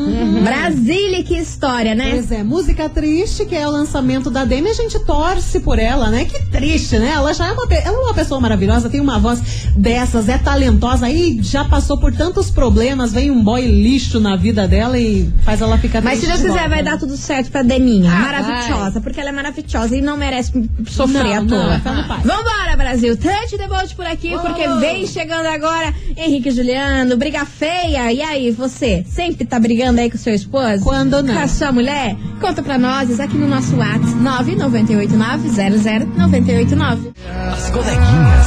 Brasília, 0.42 1.22
que 1.24 1.36
história, 1.36 1.94
né? 1.94 2.10
Pois 2.12 2.30
é, 2.30 2.42
música 2.42 2.88
triste, 2.88 3.44
que 3.44 3.54
é 3.56 3.66
o 3.66 3.70
lançamento 3.70 4.30
da 4.30 4.44
Demi, 4.44 4.68
a 4.70 4.74
gente 4.74 4.98
torce 5.04 5.60
por 5.60 5.78
ela, 5.78 6.10
né? 6.10 6.24
Que 6.24 6.40
triste, 6.50 6.98
né? 6.98 7.12
Ela 7.14 7.32
já 7.32 7.48
é 7.48 7.52
uma, 7.52 7.64
ela 7.74 7.96
é 7.98 8.00
uma 8.04 8.14
pessoa 8.14 8.40
maravilhosa, 8.40 8.88
tem 8.88 9.00
uma 9.00 9.18
voz 9.18 9.40
dessas, 9.76 10.28
é 10.28 10.38
talentosa, 10.38 11.06
aí 11.06 11.38
já 11.42 11.64
passou 11.64 11.98
por 11.98 12.12
tantos 12.12 12.50
problemas, 12.50 13.12
vem 13.12 13.30
um 13.30 13.42
boy 13.42 13.66
lixo 13.66 14.20
na 14.20 14.36
vida 14.36 14.68
dela 14.68 14.98
e 14.98 15.28
faz 15.44 15.60
ela 15.60 15.78
ficar 15.78 16.02
Mas 16.02 16.20
se 16.20 16.26
triste 16.26 16.28
Deus 16.28 16.40
de 16.40 16.46
quiser, 16.46 16.68
volta, 16.68 16.68
vai 16.74 16.84
né? 16.84 16.90
dar 16.90 16.98
tudo 16.98 17.16
certo 17.16 17.50
pra 17.50 17.62
Deminha. 17.62 18.10
Ah, 18.12 18.20
maravilhosa, 18.20 19.00
porque 19.00 19.20
ela 19.20 19.30
é 19.30 19.32
maravilhosa 19.32 19.96
e 19.96 20.00
não 20.04 20.16
merece 20.16 20.52
sofrer 20.86 21.24
Não, 21.24 21.32
à 21.32 21.40
não, 21.40 21.46
toa. 21.46 21.78
no 21.78 22.04
pai. 22.06 22.20
Vambora, 22.24 22.76
Brasil. 22.76 23.16
Tante 23.16 23.56
de 23.56 23.66
volte 23.66 23.94
por 23.96 24.06
aqui, 24.06 24.30
porque 24.38 24.68
vem 24.80 25.06
chegando 25.06 25.46
agora 25.46 25.92
Henrique 26.16 26.48
e 26.50 26.52
Juliano, 26.52 27.16
briga 27.16 27.44
feia. 27.44 28.12
E 28.12 28.22
aí, 28.22 28.50
você 28.52 29.04
sempre 29.08 29.44
tá 29.44 29.58
brigando 29.58 30.00
aí 30.00 30.08
com 30.10 30.16
seu 30.18 30.34
esposo? 30.34 30.84
Quando 30.84 31.20
não? 31.22 31.34
Com 31.34 31.40
a 31.40 31.48
sua 31.48 31.72
mulher? 31.72 32.16
Conta 32.40 32.62
pra 32.62 32.78
nós 32.78 33.18
aqui 33.18 33.36
no 33.36 33.48
nosso 33.48 33.74
WhatsApp 33.76 34.14
998900989. 34.22 37.12
As 37.52 37.70
coleguinhas. 37.70 38.46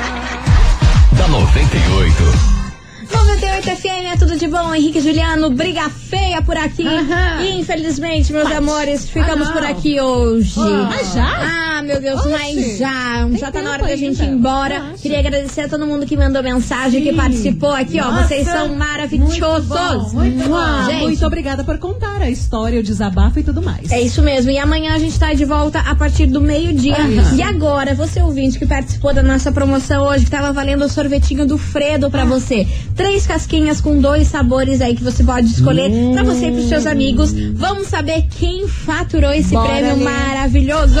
da 1.16 1.28
98. 1.28 2.59
98 3.60 3.76
FM 3.76 4.06
é 4.12 4.16
tudo 4.16 4.36
de 4.38 4.48
bom, 4.48 4.74
Henrique 4.74 5.00
Juliano, 5.00 5.50
briga 5.50 5.88
feia 5.90 6.40
por 6.40 6.56
aqui. 6.56 6.86
Aham. 6.86 7.42
E 7.42 7.60
infelizmente, 7.60 8.32
meus 8.32 8.50
amores, 8.50 9.08
ficamos 9.08 9.48
Ah, 9.48 9.52
por 9.52 9.62
aqui 9.64 10.00
hoje. 10.00 10.54
Ah, 10.58 10.88
mas 10.90 11.12
já? 11.12 11.24
Ah, 11.26 11.69
meu 11.82 12.00
Deus, 12.00 12.24
mas 12.26 12.78
já. 12.78 13.26
tem 13.28 13.38
já 13.38 13.50
tá 13.50 13.62
na 13.62 13.72
hora 13.72 13.86
da 13.86 13.96
gente 13.96 14.22
ir 14.22 14.28
embora. 14.28 14.92
Queria 15.00 15.18
agradecer 15.18 15.62
a 15.62 15.68
todo 15.68 15.86
mundo 15.86 16.06
que 16.06 16.16
mandou 16.16 16.42
mensagem, 16.42 17.02
que 17.02 17.10
Sim. 17.10 17.16
participou 17.16 17.70
aqui, 17.72 18.00
ó. 18.00 18.10
Nossa, 18.10 18.28
Vocês 18.28 18.46
são 18.46 18.74
maravilhosos. 18.74 19.38
Muito, 19.38 19.68
bom, 19.68 20.10
muito 20.14 20.38
bom. 20.44 20.48
Mua. 20.48 20.84
Gente, 20.86 21.02
Muito 21.02 21.26
obrigada 21.26 21.64
por 21.64 21.78
contar 21.78 22.20
a 22.22 22.30
história, 22.30 22.80
o 22.80 22.82
desabafo 22.82 23.38
e 23.38 23.42
tudo 23.42 23.62
mais. 23.62 23.90
É 23.90 24.00
isso 24.00 24.22
mesmo. 24.22 24.50
E 24.50 24.58
amanhã 24.58 24.94
a 24.94 24.98
gente 24.98 25.18
tá 25.18 25.32
de 25.32 25.44
volta 25.44 25.80
a 25.80 25.94
partir 25.94 26.26
do 26.26 26.40
meio-dia. 26.40 26.96
E 27.36 27.42
agora, 27.42 27.94
você 27.94 28.20
ouvinte 28.20 28.58
que 28.58 28.66
participou 28.66 29.12
da 29.14 29.22
nossa 29.22 29.50
promoção 29.52 30.04
hoje, 30.04 30.24
que 30.24 30.30
tava 30.30 30.52
valendo 30.52 30.84
o 30.84 30.88
sorvetinho 30.88 31.46
do 31.46 31.56
Fredo 31.58 32.10
pra 32.10 32.24
você. 32.24 32.66
Três 32.94 33.26
casquinhas 33.26 33.80
com 33.80 34.00
dois 34.00 34.28
sabores 34.28 34.80
aí 34.80 34.94
que 34.94 35.02
você 35.02 35.22
pode 35.22 35.48
escolher 35.48 35.90
pra 36.12 36.22
você 36.22 36.48
e 36.48 36.52
pros 36.52 36.68
seus 36.68 36.86
amigos. 36.86 37.32
Vamos 37.54 37.88
saber 37.88 38.26
quem 38.30 38.66
faturou 38.68 39.32
esse 39.32 39.54
Bora 39.54 39.68
prêmio 39.68 39.96
ler. 39.96 40.04
maravilhoso. 40.04 41.00